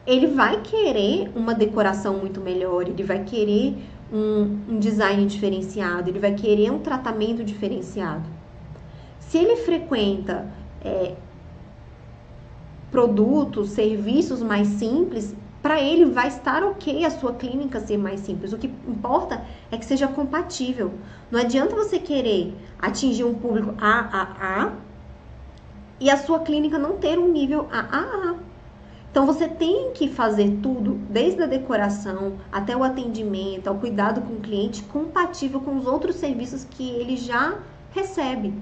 ele 0.06 0.28
vai 0.28 0.61
querer 0.62 1.30
uma 1.34 1.54
decoração 1.54 2.16
muito 2.16 2.40
melhor, 2.40 2.87
ele 2.87 3.02
vai 3.02 3.24
querer 3.24 3.76
um, 4.12 4.58
um 4.68 4.78
design 4.78 5.26
diferenciado, 5.26 6.08
ele 6.08 6.18
vai 6.18 6.34
querer 6.34 6.70
um 6.70 6.78
tratamento 6.78 7.42
diferenciado. 7.42 8.24
Se 9.18 9.37
ele 9.37 9.56
frequenta 9.56 10.50
é, 10.82 11.14
produtos, 12.90 13.70
serviços 13.70 14.42
mais 14.42 14.68
simples, 14.68 15.34
para 15.62 15.81
ele 15.81 16.05
vai 16.05 16.29
estar 16.29 16.62
ok 16.62 17.05
a 17.05 17.11
sua 17.11 17.35
clínica 17.35 17.81
ser 17.81 17.97
mais 17.97 18.21
simples. 18.21 18.53
O 18.53 18.59
que 18.59 18.68
importa 18.87 19.44
é 19.71 19.77
que 19.77 19.85
seja 19.85 20.07
compatível. 20.07 20.92
Não 21.31 21.40
adianta 21.40 21.75
você 21.75 21.99
querer 21.99 22.55
atingir 22.79 23.25
um 23.25 23.35
público 23.35 23.75
AAA 23.81 24.73
e 26.01 26.09
a 26.11 26.16
sua 26.16 26.40
clínica 26.40 26.79
não 26.79 26.97
ter 26.97 27.18
um 27.18 27.31
nível 27.31 27.68
AAA. 27.73 28.37
Então 29.11 29.27
você 29.27 29.49
tem 29.49 29.90
que 29.92 30.07
fazer 30.07 30.59
tudo, 30.62 30.94
desde 31.11 31.42
a 31.42 31.47
decoração 31.47 32.35
até 32.53 32.77
o 32.77 32.85
atendimento, 32.85 33.66
ao 33.66 33.75
cuidado 33.75 34.21
com 34.21 34.35
o 34.35 34.40
cliente, 34.40 34.83
compatível 34.85 35.61
com 35.61 35.77
os 35.77 35.87
outros 35.87 36.16
serviços 36.16 36.64
que 36.64 36.88
ele 36.90 37.16
já 37.16 37.59
recebe. 37.90 38.55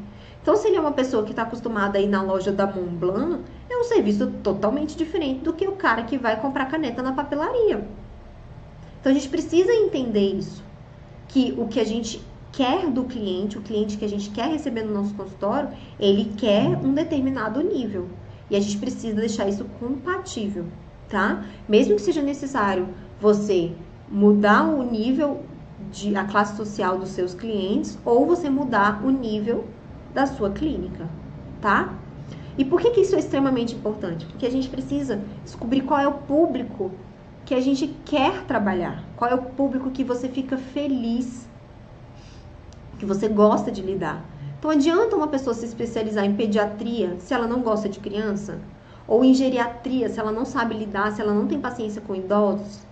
Então, 0.46 0.54
se 0.56 0.68
ele 0.68 0.76
é 0.76 0.80
uma 0.80 0.92
pessoa 0.92 1.24
que 1.24 1.30
está 1.30 1.42
acostumada 1.42 1.98
a 1.98 2.00
ir 2.00 2.06
na 2.06 2.22
loja 2.22 2.52
da 2.52 2.68
Montblanc, 2.68 3.42
é 3.68 3.76
um 3.76 3.82
serviço 3.82 4.28
totalmente 4.44 4.96
diferente 4.96 5.40
do 5.40 5.52
que 5.52 5.66
o 5.66 5.72
cara 5.72 6.04
que 6.04 6.16
vai 6.16 6.40
comprar 6.40 6.66
caneta 6.66 7.02
na 7.02 7.12
papelaria. 7.12 7.84
Então, 9.00 9.10
a 9.10 9.12
gente 9.12 9.28
precisa 9.28 9.72
entender 9.72 10.36
isso, 10.36 10.62
que 11.26 11.52
o 11.58 11.66
que 11.66 11.80
a 11.80 11.84
gente 11.84 12.22
quer 12.52 12.88
do 12.88 13.02
cliente, 13.02 13.58
o 13.58 13.60
cliente 13.60 13.96
que 13.96 14.04
a 14.04 14.08
gente 14.08 14.30
quer 14.30 14.48
receber 14.48 14.84
no 14.84 14.94
nosso 14.94 15.14
consultório, 15.14 15.70
ele 15.98 16.32
quer 16.36 16.78
um 16.78 16.94
determinado 16.94 17.60
nível. 17.60 18.06
E 18.48 18.54
a 18.54 18.60
gente 18.60 18.78
precisa 18.78 19.16
deixar 19.16 19.48
isso 19.48 19.64
compatível, 19.80 20.66
tá? 21.08 21.44
Mesmo 21.68 21.96
que 21.96 22.02
seja 22.02 22.22
necessário 22.22 22.86
você 23.20 23.72
mudar 24.08 24.62
o 24.62 24.84
nível 24.84 25.42
de 25.90 26.14
a 26.14 26.22
classe 26.22 26.56
social 26.56 26.98
dos 26.98 27.08
seus 27.08 27.34
clientes 27.34 27.98
ou 28.04 28.24
você 28.24 28.48
mudar 28.48 29.04
o 29.04 29.10
nível 29.10 29.64
da 30.16 30.26
sua 30.26 30.50
clínica, 30.50 31.06
tá? 31.60 31.92
E 32.56 32.64
por 32.64 32.80
que, 32.80 32.90
que 32.92 33.02
isso 33.02 33.14
é 33.14 33.18
extremamente 33.18 33.74
importante? 33.74 34.24
Porque 34.24 34.46
a 34.46 34.50
gente 34.50 34.66
precisa 34.66 35.20
descobrir 35.44 35.82
qual 35.82 36.00
é 36.00 36.08
o 36.08 36.14
público 36.14 36.90
que 37.44 37.54
a 37.54 37.60
gente 37.60 37.86
quer 38.06 38.44
trabalhar, 38.44 39.04
qual 39.14 39.30
é 39.30 39.34
o 39.34 39.42
público 39.42 39.90
que 39.90 40.02
você 40.02 40.26
fica 40.26 40.56
feliz, 40.56 41.46
que 42.98 43.04
você 43.04 43.28
gosta 43.28 43.70
de 43.70 43.82
lidar. 43.82 44.24
Então 44.58 44.70
adianta 44.70 45.14
uma 45.14 45.28
pessoa 45.28 45.52
se 45.52 45.66
especializar 45.66 46.24
em 46.24 46.34
pediatria 46.34 47.16
se 47.20 47.34
ela 47.34 47.46
não 47.46 47.60
gosta 47.60 47.86
de 47.86 48.00
criança? 48.00 48.58
Ou 49.06 49.22
em 49.22 49.34
geriatria 49.34 50.08
se 50.08 50.18
ela 50.18 50.32
não 50.32 50.46
sabe 50.46 50.74
lidar, 50.74 51.12
se 51.12 51.20
ela 51.20 51.34
não 51.34 51.46
tem 51.46 51.60
paciência 51.60 52.00
com 52.00 52.16
idosos? 52.16 52.86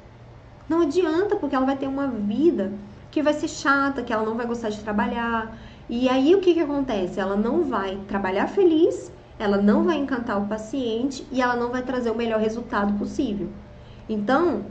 Não 0.69 0.83
adianta, 0.83 1.37
porque 1.37 1.57
ela 1.57 1.65
vai 1.65 1.77
ter 1.77 1.89
uma 1.89 2.07
vida 2.07 2.71
que 3.11 3.23
vai 3.23 3.33
ser 3.33 3.49
chata, 3.49 4.03
que 4.03 4.13
ela 4.13 4.25
não 4.25 4.37
vai 4.37 4.45
gostar 4.45 4.71
de 4.71 4.81
trabalhar. 4.81 5.57
E 5.89 6.09
aí 6.09 6.35
o 6.35 6.41
que, 6.41 6.55
que 6.55 6.61
acontece? 6.61 7.21
Ela 7.21 7.37
não 7.37 7.65
vai 7.65 7.99
trabalhar 8.09 8.47
feliz, 8.47 9.13
ela 9.39 9.59
não 9.59 9.85
vai 9.85 9.97
encantar 9.97 10.41
o 10.41 10.47
paciente 10.47 11.27
e 11.31 11.43
ela 11.43 11.57
não 11.57 11.71
vai 11.71 11.83
trazer 11.83 12.11
o 12.11 12.17
melhor 12.17 12.41
resultado 12.41 12.99
possível. 12.99 13.49
Então, 14.09 14.65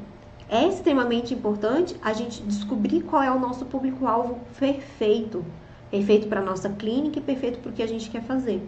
é 0.50 0.68
extremamente 0.68 1.34
importante 1.34 1.96
a 2.02 2.14
gente 2.14 2.42
descobrir 2.44 3.02
qual 3.02 3.22
é 3.22 3.32
o 3.32 3.40
nosso 3.40 3.66
público-alvo 3.66 4.40
perfeito 4.60 5.46
perfeito 5.94 6.28
para 6.28 6.42
nossa 6.42 6.70
clínica 6.70 7.20
e 7.20 7.22
perfeito 7.22 7.60
para 7.60 7.70
o 7.70 7.74
que 7.74 7.84
a 7.84 7.88
gente 7.88 8.10
quer 8.10 8.24
fazer. 8.24 8.68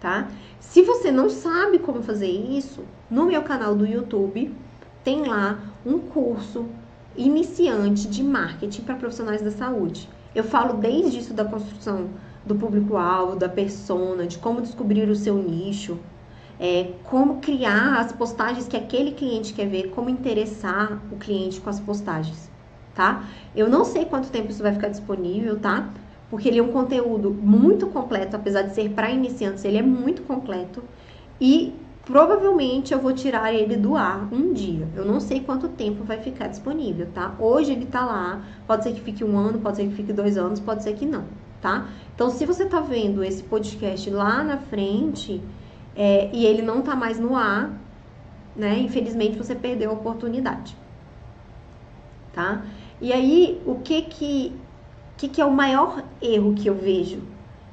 Tá? 0.00 0.28
Se 0.58 0.80
você 0.80 1.12
não 1.12 1.28
sabe 1.28 1.78
como 1.78 2.02
fazer 2.02 2.30
isso, 2.30 2.82
no 3.10 3.26
meu 3.26 3.42
canal 3.42 3.74
do 3.76 3.86
YouTube 3.86 4.50
tem 5.04 5.26
lá 5.26 5.60
um 5.84 5.98
curso 5.98 6.64
iniciante 7.14 8.08
de 8.08 8.22
marketing 8.22 8.80
para 8.80 8.94
profissionais 8.94 9.42
da 9.42 9.50
saúde. 9.50 10.08
Eu 10.34 10.44
falo 10.44 10.74
desde 10.74 11.18
isso 11.18 11.34
da 11.34 11.44
construção 11.44 12.10
do 12.44 12.54
público-alvo, 12.54 13.36
da 13.36 13.48
persona, 13.48 14.26
de 14.26 14.38
como 14.38 14.60
descobrir 14.60 15.08
o 15.08 15.14
seu 15.16 15.36
nicho, 15.36 15.98
é, 16.58 16.92
como 17.04 17.40
criar 17.40 17.98
as 18.00 18.12
postagens 18.12 18.66
que 18.68 18.76
aquele 18.76 19.12
cliente 19.12 19.52
quer 19.52 19.66
ver, 19.68 19.90
como 19.90 20.08
interessar 20.10 21.02
o 21.10 21.16
cliente 21.16 21.60
com 21.60 21.70
as 21.70 21.80
postagens 21.80 22.52
tá? 22.94 23.28
Eu 23.54 23.68
não 23.68 23.84
sei 23.84 24.04
quanto 24.04 24.30
tempo 24.30 24.50
isso 24.50 24.62
vai 24.62 24.72
ficar 24.72 24.88
disponível, 24.88 25.58
tá? 25.58 25.92
Porque 26.28 26.48
ele 26.48 26.58
é 26.58 26.62
um 26.62 26.72
conteúdo 26.72 27.30
muito 27.32 27.86
completo, 27.88 28.36
apesar 28.36 28.62
de 28.62 28.74
ser 28.74 28.90
para 28.90 29.10
iniciantes, 29.10 29.64
ele 29.64 29.78
é 29.78 29.82
muito 29.82 30.22
completo. 30.22 30.82
E 31.40 31.81
provavelmente 32.04 32.92
eu 32.92 33.00
vou 33.00 33.12
tirar 33.12 33.52
ele 33.54 33.76
do 33.76 33.96
ar 33.96 34.28
um 34.32 34.52
dia. 34.52 34.88
Eu 34.94 35.04
não 35.04 35.20
sei 35.20 35.40
quanto 35.40 35.68
tempo 35.68 36.04
vai 36.04 36.18
ficar 36.18 36.48
disponível, 36.48 37.08
tá? 37.12 37.34
Hoje 37.38 37.72
ele 37.72 37.86
tá 37.86 38.04
lá, 38.04 38.44
pode 38.66 38.84
ser 38.84 38.92
que 38.92 39.00
fique 39.00 39.24
um 39.24 39.38
ano, 39.38 39.60
pode 39.60 39.76
ser 39.76 39.88
que 39.88 39.94
fique 39.94 40.12
dois 40.12 40.36
anos, 40.36 40.60
pode 40.60 40.82
ser 40.82 40.94
que 40.94 41.06
não, 41.06 41.24
tá? 41.60 41.88
Então, 42.14 42.30
se 42.30 42.44
você 42.44 42.66
tá 42.66 42.80
vendo 42.80 43.22
esse 43.22 43.42
podcast 43.44 44.08
lá 44.10 44.42
na 44.42 44.58
frente 44.58 45.42
é, 45.94 46.30
e 46.32 46.44
ele 46.44 46.62
não 46.62 46.82
tá 46.82 46.96
mais 46.96 47.18
no 47.18 47.36
ar, 47.36 47.80
né? 48.54 48.78
Infelizmente 48.80 49.38
você 49.38 49.54
perdeu 49.54 49.90
a 49.90 49.94
oportunidade, 49.94 50.76
tá? 52.32 52.64
E 53.00 53.12
aí, 53.12 53.62
o 53.66 53.76
que 53.76 54.02
que, 54.02 54.60
que 55.16 55.28
que 55.28 55.40
é 55.40 55.44
o 55.44 55.50
maior 55.52 56.04
erro 56.20 56.54
que 56.54 56.68
eu 56.68 56.74
vejo 56.74 57.22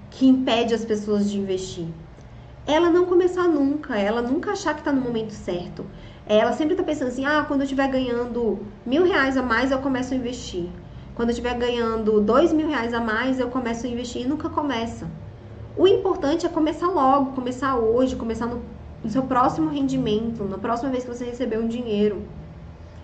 que 0.09 0.27
impede 0.27 0.73
as 0.73 0.85
pessoas 0.85 1.29
de 1.29 1.37
investir? 1.37 1.87
Ela 2.65 2.89
não 2.89 3.05
começar 3.05 3.47
nunca, 3.47 3.97
ela 3.97 4.21
nunca 4.21 4.51
achar 4.51 4.73
que 4.73 4.81
está 4.81 4.91
no 4.91 5.01
momento 5.01 5.31
certo. 5.31 5.85
Ela 6.25 6.53
sempre 6.53 6.73
está 6.73 6.83
pensando 6.83 7.07
assim, 7.07 7.25
ah, 7.25 7.43
quando 7.47 7.61
eu 7.61 7.63
estiver 7.63 7.87
ganhando 7.87 8.59
mil 8.85 9.03
reais 9.03 9.35
a 9.35 9.41
mais, 9.41 9.71
eu 9.71 9.79
começo 9.79 10.13
a 10.13 10.17
investir. 10.17 10.69
Quando 11.15 11.29
eu 11.29 11.33
estiver 11.33 11.55
ganhando 11.55 12.21
dois 12.21 12.53
mil 12.53 12.67
reais 12.67 12.93
a 12.93 12.99
mais, 12.99 13.39
eu 13.39 13.49
começo 13.49 13.85
a 13.85 13.89
investir 13.89 14.21
e 14.21 14.27
nunca 14.27 14.49
começa. 14.49 15.09
O 15.75 15.87
importante 15.87 16.45
é 16.45 16.49
começar 16.49 16.87
logo, 16.87 17.31
começar 17.31 17.75
hoje, 17.77 18.15
começar 18.15 18.45
no, 18.45 18.61
no 19.03 19.09
seu 19.09 19.23
próximo 19.23 19.69
rendimento, 19.69 20.43
na 20.43 20.57
próxima 20.57 20.91
vez 20.91 21.03
que 21.03 21.09
você 21.09 21.25
receber 21.25 21.57
um 21.57 21.67
dinheiro. 21.67 22.21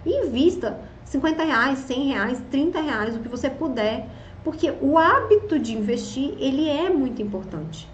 E 0.06 0.28
invista 0.28 0.80
50 1.06 1.44
reais, 1.44 1.80
100 1.80 2.08
reais, 2.08 2.44
30 2.52 2.82
reais, 2.82 3.16
o 3.16 3.20
que 3.20 3.28
você 3.28 3.50
puder, 3.50 4.08
porque 4.44 4.74
o 4.82 4.98
hábito 4.98 5.58
de 5.58 5.76
investir, 5.76 6.36
ele 6.38 6.70
é 6.70 6.90
muito 6.90 7.22
importante. 7.22 7.90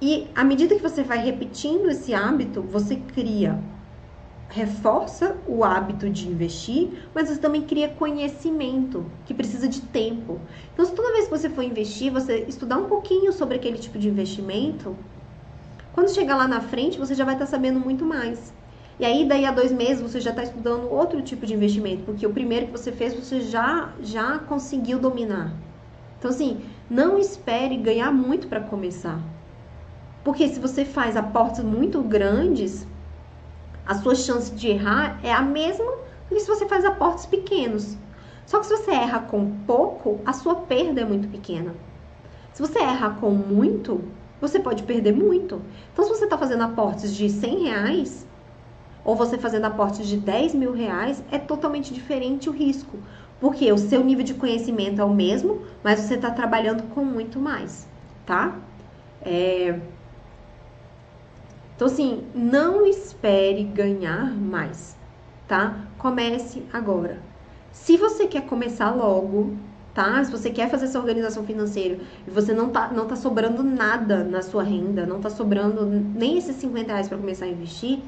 E 0.00 0.30
à 0.34 0.44
medida 0.44 0.74
que 0.76 0.82
você 0.82 1.02
vai 1.02 1.18
repetindo 1.18 1.90
esse 1.90 2.14
hábito, 2.14 2.62
você 2.62 2.96
cria, 2.96 3.62
reforça 4.48 5.36
o 5.46 5.64
hábito 5.64 6.08
de 6.08 6.28
investir, 6.28 7.10
mas 7.14 7.28
você 7.28 7.38
também 7.38 7.62
cria 7.62 7.88
conhecimento, 7.88 9.12
que 9.24 9.34
precisa 9.34 9.68
de 9.68 9.82
tempo. 9.82 10.40
Então, 10.72 10.84
se 10.84 10.94
toda 10.94 11.12
vez 11.12 11.24
que 11.24 11.30
você 11.30 11.50
for 11.50 11.62
investir, 11.62 12.12
você 12.12 12.44
estudar 12.48 12.78
um 12.78 12.86
pouquinho 12.86 13.32
sobre 13.32 13.56
aquele 13.56 13.78
tipo 13.78 13.98
de 13.98 14.08
investimento, 14.08 14.96
quando 15.92 16.14
chegar 16.14 16.36
lá 16.36 16.46
na 16.48 16.60
frente, 16.60 16.98
você 16.98 17.14
já 17.14 17.24
vai 17.24 17.34
estar 17.34 17.46
sabendo 17.46 17.80
muito 17.80 18.04
mais. 18.06 18.54
E 18.98 19.04
aí, 19.04 19.26
daí 19.28 19.44
a 19.44 19.52
dois 19.52 19.72
meses, 19.72 20.00
você 20.02 20.20
já 20.20 20.30
está 20.30 20.42
estudando 20.42 20.90
outro 20.90 21.22
tipo 21.22 21.44
de 21.46 21.54
investimento, 21.54 22.04
porque 22.04 22.26
o 22.26 22.32
primeiro 22.32 22.66
que 22.66 22.72
você 22.72 22.92
fez, 22.92 23.14
você 23.14 23.40
já, 23.40 23.94
já 24.00 24.38
conseguiu 24.38 24.98
dominar. 24.98 25.56
Então, 26.18 26.30
assim, 26.30 26.64
não 26.88 27.18
espere 27.18 27.76
ganhar 27.76 28.12
muito 28.12 28.48
para 28.48 28.60
começar. 28.60 29.37
Porque 30.28 30.46
se 30.46 30.60
você 30.60 30.84
faz 30.84 31.16
aportes 31.16 31.64
muito 31.64 32.02
grandes, 32.02 32.86
a 33.86 33.94
sua 33.94 34.14
chance 34.14 34.54
de 34.54 34.68
errar 34.68 35.18
é 35.22 35.32
a 35.32 35.40
mesma 35.40 35.90
do 36.28 36.34
que 36.34 36.40
se 36.40 36.46
você 36.46 36.68
faz 36.68 36.84
aportes 36.84 37.24
pequenos. 37.24 37.96
Só 38.44 38.60
que 38.60 38.66
se 38.66 38.76
você 38.76 38.90
erra 38.90 39.20
com 39.20 39.50
pouco, 39.66 40.20
a 40.26 40.34
sua 40.34 40.54
perda 40.54 41.00
é 41.00 41.04
muito 41.06 41.28
pequena. 41.28 41.74
Se 42.52 42.60
você 42.60 42.78
erra 42.78 43.16
com 43.18 43.30
muito, 43.30 44.04
você 44.38 44.60
pode 44.60 44.82
perder 44.82 45.14
muito. 45.14 45.62
Então, 45.94 46.04
se 46.04 46.10
você 46.10 46.24
está 46.24 46.36
fazendo 46.36 46.64
aportes 46.64 47.14
de 47.14 47.30
100 47.30 47.62
reais, 47.62 48.26
ou 49.02 49.16
você 49.16 49.38
fazendo 49.38 49.64
aportes 49.64 50.06
de 50.06 50.18
10 50.18 50.54
mil 50.54 50.74
reais, 50.74 51.24
é 51.32 51.38
totalmente 51.38 51.94
diferente 51.94 52.50
o 52.50 52.52
risco. 52.52 52.98
Porque 53.40 53.72
o 53.72 53.78
seu 53.78 54.04
nível 54.04 54.26
de 54.26 54.34
conhecimento 54.34 55.00
é 55.00 55.04
o 55.06 55.14
mesmo, 55.14 55.62
mas 55.82 56.00
você 56.00 56.16
está 56.16 56.30
trabalhando 56.30 56.82
com 56.90 57.02
muito 57.02 57.40
mais, 57.40 57.88
tá? 58.26 58.54
É... 59.22 59.96
Então, 61.78 61.86
assim, 61.86 62.24
não 62.34 62.84
espere 62.84 63.62
ganhar 63.62 64.34
mais, 64.34 64.96
tá? 65.46 65.86
Comece 65.96 66.64
agora. 66.72 67.22
Se 67.70 67.96
você 67.96 68.26
quer 68.26 68.46
começar 68.46 68.90
logo, 68.90 69.56
tá? 69.94 70.24
Se 70.24 70.32
você 70.32 70.50
quer 70.50 70.68
fazer 70.68 70.86
essa 70.86 70.98
organização 70.98 71.44
financeira 71.44 72.00
e 72.26 72.30
você 72.32 72.52
não 72.52 72.70
tá, 72.70 72.88
não 72.88 73.06
tá 73.06 73.14
sobrando 73.14 73.62
nada 73.62 74.24
na 74.24 74.42
sua 74.42 74.64
renda, 74.64 75.06
não 75.06 75.20
tá 75.20 75.30
sobrando 75.30 75.86
nem 75.86 76.36
esses 76.36 76.56
50 76.56 76.90
reais 76.90 77.08
para 77.08 77.16
começar 77.16 77.44
a 77.44 77.48
investir, 77.48 78.00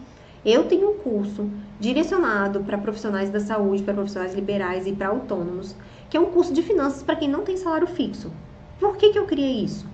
eu 0.44 0.64
tenho 0.64 0.90
um 0.90 0.94
curso 0.94 1.48
direcionado 1.78 2.64
para 2.64 2.76
profissionais 2.76 3.30
da 3.30 3.38
saúde, 3.38 3.84
para 3.84 3.94
profissionais 3.94 4.34
liberais 4.34 4.84
e 4.84 4.92
para 4.92 5.10
autônomos, 5.10 5.76
que 6.10 6.16
é 6.16 6.20
um 6.20 6.32
curso 6.32 6.52
de 6.52 6.62
finanças 6.64 7.04
para 7.04 7.14
quem 7.14 7.28
não 7.28 7.42
tem 7.42 7.56
salário 7.56 7.86
fixo. 7.86 8.32
Por 8.80 8.96
que, 8.96 9.10
que 9.10 9.18
eu 9.20 9.26
criei 9.26 9.62
isso? 9.62 9.86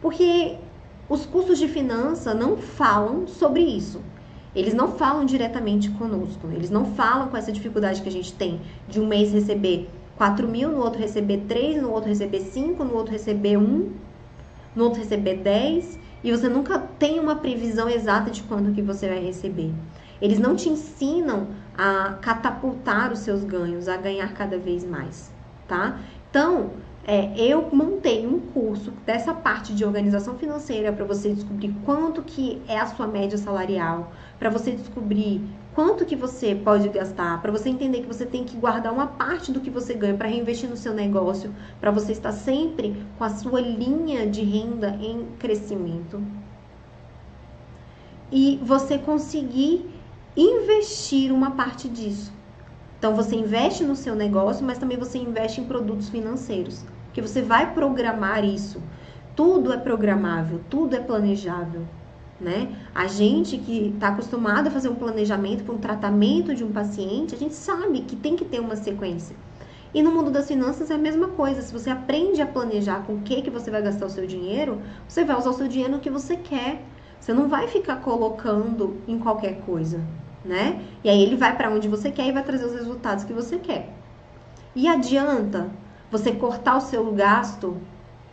Porque 0.00 0.58
os 1.12 1.26
cursos 1.26 1.58
de 1.58 1.68
finança 1.68 2.32
não 2.32 2.56
falam 2.56 3.26
sobre 3.26 3.60
isso. 3.60 4.00
Eles 4.56 4.72
não 4.72 4.92
falam 4.92 5.26
diretamente 5.26 5.90
conosco. 5.90 6.48
Eles 6.50 6.70
não 6.70 6.86
falam 6.86 7.28
com 7.28 7.36
essa 7.36 7.52
dificuldade 7.52 8.00
que 8.00 8.08
a 8.08 8.12
gente 8.12 8.32
tem 8.32 8.62
de 8.88 8.98
um 8.98 9.06
mês 9.06 9.30
receber 9.30 9.90
4 10.16 10.48
mil, 10.48 10.70
no 10.70 10.78
outro 10.78 10.98
receber 10.98 11.42
3, 11.46 11.82
no 11.82 11.90
outro 11.90 12.08
receber 12.08 12.40
5, 12.40 12.82
no 12.82 12.94
outro 12.94 13.12
receber 13.12 13.58
1, 13.58 13.92
no 14.74 14.84
outro 14.84 15.00
receber 15.00 15.36
10, 15.36 15.98
e 16.24 16.30
você 16.30 16.48
nunca 16.48 16.78
tem 16.78 17.20
uma 17.20 17.36
previsão 17.36 17.90
exata 17.90 18.30
de 18.30 18.42
quanto 18.44 18.72
que 18.72 18.80
você 18.80 19.06
vai 19.06 19.22
receber. 19.22 19.70
Eles 20.18 20.38
não 20.38 20.56
te 20.56 20.70
ensinam 20.70 21.48
a 21.76 22.16
catapultar 22.22 23.12
os 23.12 23.18
seus 23.18 23.44
ganhos, 23.44 23.86
a 23.86 23.98
ganhar 23.98 24.32
cada 24.32 24.56
vez 24.56 24.82
mais, 24.82 25.30
tá? 25.68 25.98
Então, 26.30 26.70
é, 27.04 27.34
eu 27.36 27.68
montei 27.72 28.24
um 28.24 28.38
curso 28.38 28.92
dessa 29.04 29.34
parte 29.34 29.74
de 29.74 29.84
organização 29.84 30.38
financeira 30.38 30.92
para 30.92 31.04
você 31.04 31.32
descobrir 31.32 31.74
quanto 31.84 32.22
que 32.22 32.62
é 32.68 32.78
a 32.78 32.86
sua 32.86 33.08
média 33.08 33.36
salarial, 33.36 34.12
para 34.38 34.48
você 34.48 34.70
descobrir 34.70 35.40
quanto 35.74 36.04
que 36.04 36.14
você 36.14 36.54
pode 36.54 36.88
gastar, 36.90 37.42
para 37.42 37.50
você 37.50 37.68
entender 37.68 38.02
que 38.02 38.06
você 38.06 38.24
tem 38.24 38.44
que 38.44 38.56
guardar 38.56 38.92
uma 38.92 39.06
parte 39.06 39.50
do 39.50 39.60
que 39.60 39.70
você 39.70 39.94
ganha 39.94 40.14
para 40.14 40.28
reinvestir 40.28 40.70
no 40.70 40.76
seu 40.76 40.94
negócio, 40.94 41.52
para 41.80 41.90
você 41.90 42.12
estar 42.12 42.32
sempre 42.32 43.04
com 43.18 43.24
a 43.24 43.30
sua 43.30 43.60
linha 43.60 44.26
de 44.26 44.42
renda 44.42 44.96
em 45.00 45.26
crescimento. 45.40 46.22
E 48.30 48.60
você 48.62 48.96
conseguir 48.96 49.90
investir 50.36 51.32
uma 51.32 51.50
parte 51.50 51.88
disso. 51.88 52.32
Então 53.02 53.16
você 53.16 53.34
investe 53.34 53.82
no 53.82 53.96
seu 53.96 54.14
negócio, 54.14 54.64
mas 54.64 54.78
também 54.78 54.96
você 54.96 55.18
investe 55.18 55.60
em 55.60 55.64
produtos 55.64 56.08
financeiros, 56.08 56.84
que 57.12 57.20
você 57.20 57.42
vai 57.42 57.74
programar 57.74 58.44
isso. 58.44 58.80
Tudo 59.34 59.72
é 59.72 59.76
programável, 59.76 60.60
tudo 60.70 60.94
é 60.94 61.00
planejável 61.00 61.82
né? 62.38 62.76
A 62.94 63.08
gente 63.08 63.58
que 63.58 63.88
está 63.88 64.08
acostumado 64.08 64.68
a 64.68 64.70
fazer 64.70 64.88
um 64.88 64.94
planejamento 64.94 65.64
para 65.64 65.74
um 65.74 65.78
tratamento 65.78 66.54
de 66.54 66.62
um 66.62 66.70
paciente, 66.70 67.34
a 67.34 67.38
gente 67.38 67.54
sabe 67.54 68.02
que 68.02 68.14
tem 68.14 68.36
que 68.36 68.44
ter 68.44 68.60
uma 68.60 68.76
sequência. 68.76 69.34
E 69.92 70.00
no 70.00 70.12
mundo 70.12 70.30
das 70.30 70.46
finanças 70.46 70.88
é 70.88 70.94
a 70.94 70.98
mesma 70.98 71.28
coisa. 71.28 71.60
Se 71.60 71.72
você 71.72 71.90
aprende 71.90 72.40
a 72.40 72.46
planejar 72.46 73.04
com 73.04 73.14
o 73.14 73.22
que, 73.22 73.42
que 73.42 73.50
você 73.50 73.68
vai 73.68 73.82
gastar 73.82 74.06
o 74.06 74.10
seu 74.10 74.26
dinheiro, 74.28 74.80
você 75.08 75.24
vai 75.24 75.36
usar 75.36 75.50
o 75.50 75.54
seu 75.54 75.66
dinheiro 75.66 75.94
no 75.94 76.00
que 76.00 76.08
você 76.08 76.36
quer. 76.36 76.84
Você 77.18 77.32
não 77.32 77.48
vai 77.48 77.66
ficar 77.66 77.96
colocando 77.96 78.96
em 79.08 79.18
qualquer 79.18 79.60
coisa, 79.60 80.00
né? 80.44 80.82
E 81.02 81.08
aí 81.08 81.22
ele 81.22 81.36
vai 81.36 81.56
para 81.56 81.70
onde 81.70 81.88
você 81.88 82.10
quer 82.10 82.26
e 82.26 82.32
vai 82.32 82.42
trazer 82.42 82.64
os 82.64 82.74
resultados 82.74 83.24
que 83.24 83.32
você 83.32 83.58
quer. 83.58 83.92
E 84.74 84.88
adianta 84.88 85.70
você 86.10 86.32
cortar 86.32 86.76
o 86.76 86.80
seu 86.80 87.12
gasto 87.12 87.76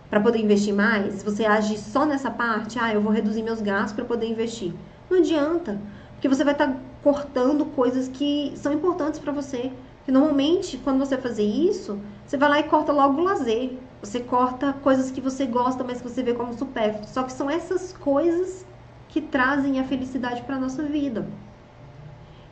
para 0.09 0.19
poder 0.19 0.39
investir 0.39 0.73
mais, 0.73 1.21
você 1.21 1.45
age 1.45 1.77
só 1.77 2.05
nessa 2.05 2.31
parte, 2.31 2.79
ah, 2.79 2.91
eu 2.93 3.01
vou 3.01 3.11
reduzir 3.11 3.43
meus 3.43 3.61
gastos 3.61 3.93
para 3.93 4.05
poder 4.05 4.27
investir. 4.27 4.73
Não 5.09 5.19
adianta, 5.19 5.79
porque 6.13 6.27
você 6.27 6.43
vai 6.43 6.53
estar 6.53 6.67
tá 6.67 6.75
cortando 7.03 7.65
coisas 7.65 8.07
que 8.07 8.53
são 8.55 8.73
importantes 8.73 9.19
para 9.19 9.31
você. 9.31 9.71
Que 10.05 10.11
normalmente, 10.11 10.77
quando 10.77 10.99
você 10.99 11.17
fazer 11.17 11.43
isso, 11.43 11.99
você 12.25 12.35
vai 12.35 12.49
lá 12.49 12.59
e 12.59 12.63
corta 12.63 12.91
logo 12.91 13.21
o 13.21 13.23
lazer. 13.23 13.77
Você 14.01 14.19
corta 14.19 14.73
coisas 14.73 15.11
que 15.11 15.21
você 15.21 15.45
gosta, 15.45 15.83
mas 15.83 16.01
que 16.01 16.09
você 16.09 16.23
vê 16.23 16.33
como 16.33 16.53
supérfluo. 16.53 17.07
Só 17.07 17.23
que 17.23 17.31
são 17.31 17.49
essas 17.49 17.93
coisas 17.93 18.65
que 19.07 19.21
trazem 19.21 19.79
a 19.79 19.83
felicidade 19.83 20.41
para 20.43 20.57
nossa 20.57 20.83
vida. 20.83 21.27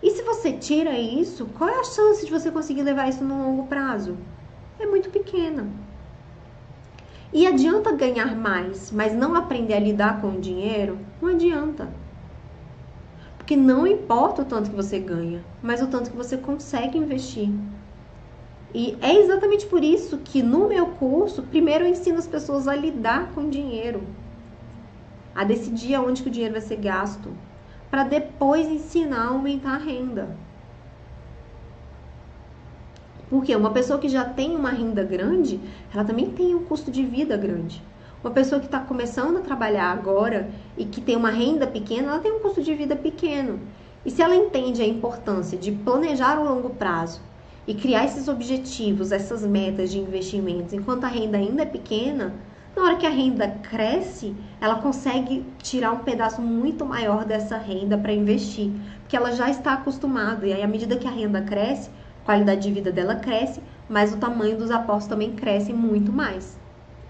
E 0.01 0.11
se 0.11 0.21
você 0.23 0.53
tira 0.53 0.97
isso, 0.97 1.47
qual 1.47 1.69
é 1.69 1.79
a 1.79 1.83
chance 1.83 2.25
de 2.25 2.31
você 2.31 2.51
conseguir 2.51 2.83
levar 2.83 3.09
isso 3.09 3.23
no 3.23 3.43
longo 3.43 3.67
prazo? 3.67 4.17
É 4.79 4.85
muito 4.85 5.09
pequena. 5.09 5.73
E 7.33 7.45
adianta 7.45 7.91
ganhar 7.91 8.35
mais, 8.35 8.91
mas 8.91 9.13
não 9.13 9.35
aprender 9.35 9.73
a 9.73 9.79
lidar 9.79 10.21
com 10.21 10.31
o 10.31 10.39
dinheiro? 10.39 10.99
Não 11.21 11.29
adianta. 11.29 11.93
Porque 13.37 13.55
não 13.55 13.87
importa 13.87 14.43
o 14.43 14.45
tanto 14.45 14.69
que 14.69 14.75
você 14.75 14.99
ganha, 14.99 15.45
mas 15.61 15.81
o 15.81 15.87
tanto 15.87 16.11
que 16.11 16.17
você 16.17 16.37
consegue 16.37 16.97
investir. 16.97 17.49
E 18.73 18.97
é 19.01 19.15
exatamente 19.15 19.65
por 19.67 19.83
isso 19.83 20.19
que 20.19 20.43
no 20.43 20.67
meu 20.67 20.87
curso, 20.91 21.43
primeiro 21.43 21.85
eu 21.85 21.89
ensino 21.89 22.17
as 22.17 22.27
pessoas 22.27 22.67
a 22.67 22.75
lidar 22.75 23.33
com 23.33 23.41
o 23.41 23.49
dinheiro, 23.49 24.01
a 25.33 25.43
decidir 25.43 25.95
aonde 25.95 26.21
que 26.21 26.29
o 26.29 26.31
dinheiro 26.31 26.53
vai 26.53 26.61
ser 26.61 26.77
gasto, 26.77 27.37
para 27.89 28.03
depois 28.03 28.67
ensinar 28.67 29.25
a 29.25 29.29
aumentar 29.29 29.75
a 29.75 29.77
renda. 29.77 30.35
Porque 33.29 33.55
uma 33.55 33.71
pessoa 33.71 33.99
que 33.99 34.07
já 34.07 34.23
tem 34.23 34.55
uma 34.55 34.69
renda 34.69 35.03
grande, 35.03 35.59
ela 35.93 36.03
também 36.03 36.31
tem 36.31 36.55
um 36.55 36.63
custo 36.63 36.89
de 36.89 37.05
vida 37.05 37.35
grande. 37.35 37.83
Uma 38.23 38.31
pessoa 38.31 38.59
que 38.59 38.67
está 38.67 38.79
começando 38.79 39.37
a 39.37 39.41
trabalhar 39.41 39.91
agora 39.91 40.49
e 40.77 40.85
que 40.85 41.01
tem 41.01 41.15
uma 41.15 41.29
renda 41.29 41.67
pequena, 41.67 42.09
ela 42.09 42.19
tem 42.19 42.31
um 42.31 42.39
custo 42.39 42.61
de 42.61 42.73
vida 42.73 42.95
pequeno. 42.95 43.59
E 44.05 44.11
se 44.11 44.21
ela 44.21 44.35
entende 44.35 44.81
a 44.81 44.87
importância 44.87 45.57
de 45.57 45.71
planejar 45.71 46.39
o 46.39 46.43
longo 46.43 46.69
prazo 46.71 47.21
e 47.67 47.73
criar 47.73 48.05
esses 48.05 48.29
objetivos, 48.29 49.11
essas 49.11 49.45
metas 49.45 49.91
de 49.91 49.99
investimentos, 49.99 50.73
enquanto 50.73 51.03
a 51.03 51.09
renda 51.09 51.37
ainda 51.37 51.63
é 51.63 51.65
pequena, 51.65 52.33
na 52.77 52.83
hora 52.83 52.95
que 52.95 53.07
a 53.07 53.09
renda 53.09 53.47
cresce, 53.47 54.35
ela 54.61 54.75
consegue 54.75 55.43
tirar 55.57 55.91
um 55.91 55.97
pedaço 55.97 56.39
muito 56.39 56.85
maior 56.85 57.25
dessa 57.25 57.57
renda 57.57 57.97
para 57.97 58.13
investir, 58.13 58.71
porque 58.99 59.17
ela 59.17 59.31
já 59.31 59.49
está 59.49 59.73
acostumada. 59.73 60.45
E 60.45 60.53
aí, 60.53 60.61
à 60.61 60.67
medida 60.67 60.95
que 60.95 61.07
a 61.07 61.11
renda 61.11 61.41
cresce, 61.41 61.89
qualidade 62.23 62.61
de 62.61 62.71
vida 62.71 62.91
dela 62.91 63.15
cresce, 63.15 63.63
mas 63.89 64.13
o 64.13 64.17
tamanho 64.17 64.57
dos 64.57 64.69
apostos 64.69 65.07
também 65.07 65.31
cresce 65.31 65.73
muito 65.73 66.11
mais. 66.11 66.59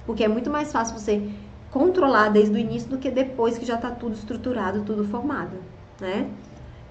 Porque 0.06 0.23
é 0.23 0.27
muito 0.30 0.49
mais 0.49 0.71
fácil 0.71 0.97
você 0.97 1.30
controlar 1.69 2.30
desde 2.30 2.56
o 2.56 2.58
início 2.58 2.89
do 2.89 2.97
que 2.97 3.12
depois 3.12 3.58
que 3.58 3.65
já 3.65 3.75
está 3.75 3.91
tudo 3.91 4.13
estruturado, 4.13 4.84
tudo 4.84 5.03
formado, 5.03 5.58
né? 5.99 6.30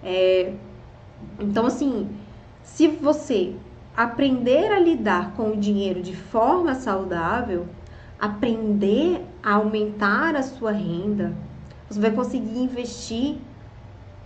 É, 0.04 0.52
então, 1.40 1.64
assim, 1.64 2.10
se 2.62 2.88
você 2.88 3.54
aprender 3.96 4.70
a 4.70 4.78
lidar 4.78 5.32
com 5.32 5.52
o 5.52 5.56
dinheiro 5.56 6.02
de 6.02 6.14
forma 6.14 6.74
saudável, 6.74 7.66
aprender 8.18 9.24
a 9.42 9.55
aumentar 9.55 10.35
a 10.35 10.42
sua 10.42 10.72
renda, 10.72 11.35
você 11.88 12.00
vai 12.00 12.11
conseguir 12.11 12.59
investir 12.59 13.37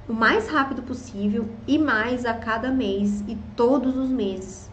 o 0.09 0.13
mais 0.13 0.49
rápido 0.49 0.83
possível 0.83 1.49
e 1.67 1.79
mais 1.79 2.25
a 2.25 2.35
cada 2.35 2.71
mês 2.71 3.23
e 3.29 3.37
todos 3.57 3.97
os 3.97 4.09
meses. 4.09 4.71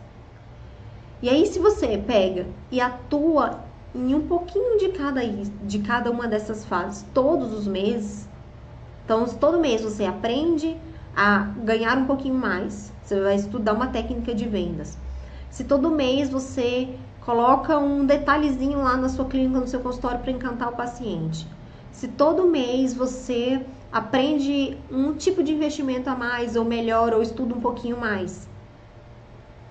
E 1.21 1.30
aí, 1.30 1.45
se 1.45 1.60
você 1.60 1.97
pega 1.97 2.47
e 2.71 2.80
atua 2.80 3.63
em 3.93 4.13
um 4.13 4.27
pouquinho 4.27 4.77
de 4.77 4.89
cada, 4.89 5.21
de 5.25 5.80
cada 5.80 6.12
uma 6.12 6.27
dessas 6.27 6.65
fases 6.65 7.06
todos 7.13 7.53
os 7.53 7.67
meses, 7.67 8.27
então 9.03 9.25
todo 9.25 9.60
mês 9.60 9.82
você 9.82 10.06
aprende 10.06 10.77
a 11.15 11.39
ganhar 11.63 11.97
um 11.97 12.06
pouquinho 12.06 12.36
mais, 12.36 12.93
você 13.03 13.19
vai 13.19 13.36
estudar 13.36 13.73
uma 13.73 13.88
técnica 13.88 14.36
de 14.36 14.47
vendas. 14.47 14.97
Se 15.49 15.63
todo 15.63 15.89
mês 15.89 16.30
você 16.30 16.95
coloca 17.27 17.77
um 17.77 18.05
detalhezinho 18.05 18.81
lá 18.81 18.95
na 18.95 19.09
sua 19.09 19.25
clínica, 19.25 19.59
no 19.59 19.67
seu 19.67 19.81
consultório 19.81 20.21
para 20.21 20.31
encantar 20.31 20.69
o 20.69 20.77
paciente. 20.77 21.45
Se 21.91 22.07
todo 22.07 22.47
mês 22.47 22.93
você 22.93 23.65
aprende 23.91 24.77
um 24.89 25.13
tipo 25.13 25.43
de 25.43 25.51
investimento 25.51 26.09
a 26.09 26.15
mais, 26.15 26.55
ou 26.55 26.63
melhor, 26.63 27.13
ou 27.13 27.21
estuda 27.21 27.53
um 27.53 27.59
pouquinho 27.59 27.99
mais. 27.99 28.47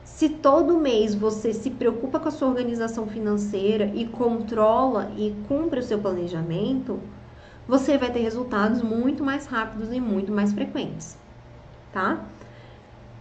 Se 0.05 0.29
todo 0.29 0.77
mês 0.77 1.15
você 1.15 1.55
se 1.55 1.71
preocupa 1.71 2.21
com 2.21 2.29
a 2.29 2.31
sua 2.31 2.49
organização 2.49 3.07
financeira 3.07 3.91
e 3.95 4.07
controla 4.07 5.11
e 5.17 5.35
cumpre 5.49 5.81
o 5.81 5.83
seu 5.83 5.99
planejamento, 5.99 7.01
você 7.67 7.97
vai 7.97 8.13
ter 8.13 8.21
resultados 8.21 8.83
muito 8.83 9.25
mais 9.25 9.47
rápidos 9.47 9.91
e 9.95 9.99
muito 9.99 10.31
mais 10.31 10.53
frequentes, 10.53 11.17
tá? 11.91 12.23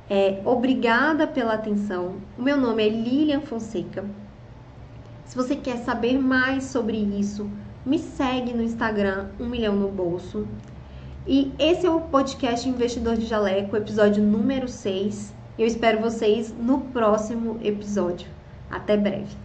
É, 0.10 0.42
obrigada 0.44 1.26
pela 1.26 1.54
atenção. 1.54 2.18
O 2.38 2.42
meu 2.42 2.58
nome 2.58 2.86
é 2.86 2.90
Lilian 2.90 3.40
Fonseca. 3.40 4.25
Se 5.26 5.36
você 5.36 5.56
quer 5.56 5.78
saber 5.78 6.20
mais 6.20 6.66
sobre 6.66 6.98
isso, 6.98 7.50
me 7.86 8.00
segue 8.00 8.54
no 8.54 8.64
Instagram, 8.64 9.30
um 9.40 9.48
milhão 9.48 9.76
no 9.76 9.90
bolso. 9.90 10.48
E 11.28 11.52
esse 11.58 11.86
é 11.86 11.90
o 11.90 12.02
podcast 12.02 12.68
Investidor 12.70 13.18
de 13.18 13.26
Jaleco, 13.26 13.76
episódio 13.76 14.24
número 14.24 14.68
6. 14.68 15.34
Eu 15.58 15.66
espero 15.66 16.00
vocês 16.00 16.54
no 16.58 16.82
próximo 16.82 17.60
episódio. 17.64 18.28
Até 18.70 18.96
breve. 18.96 19.45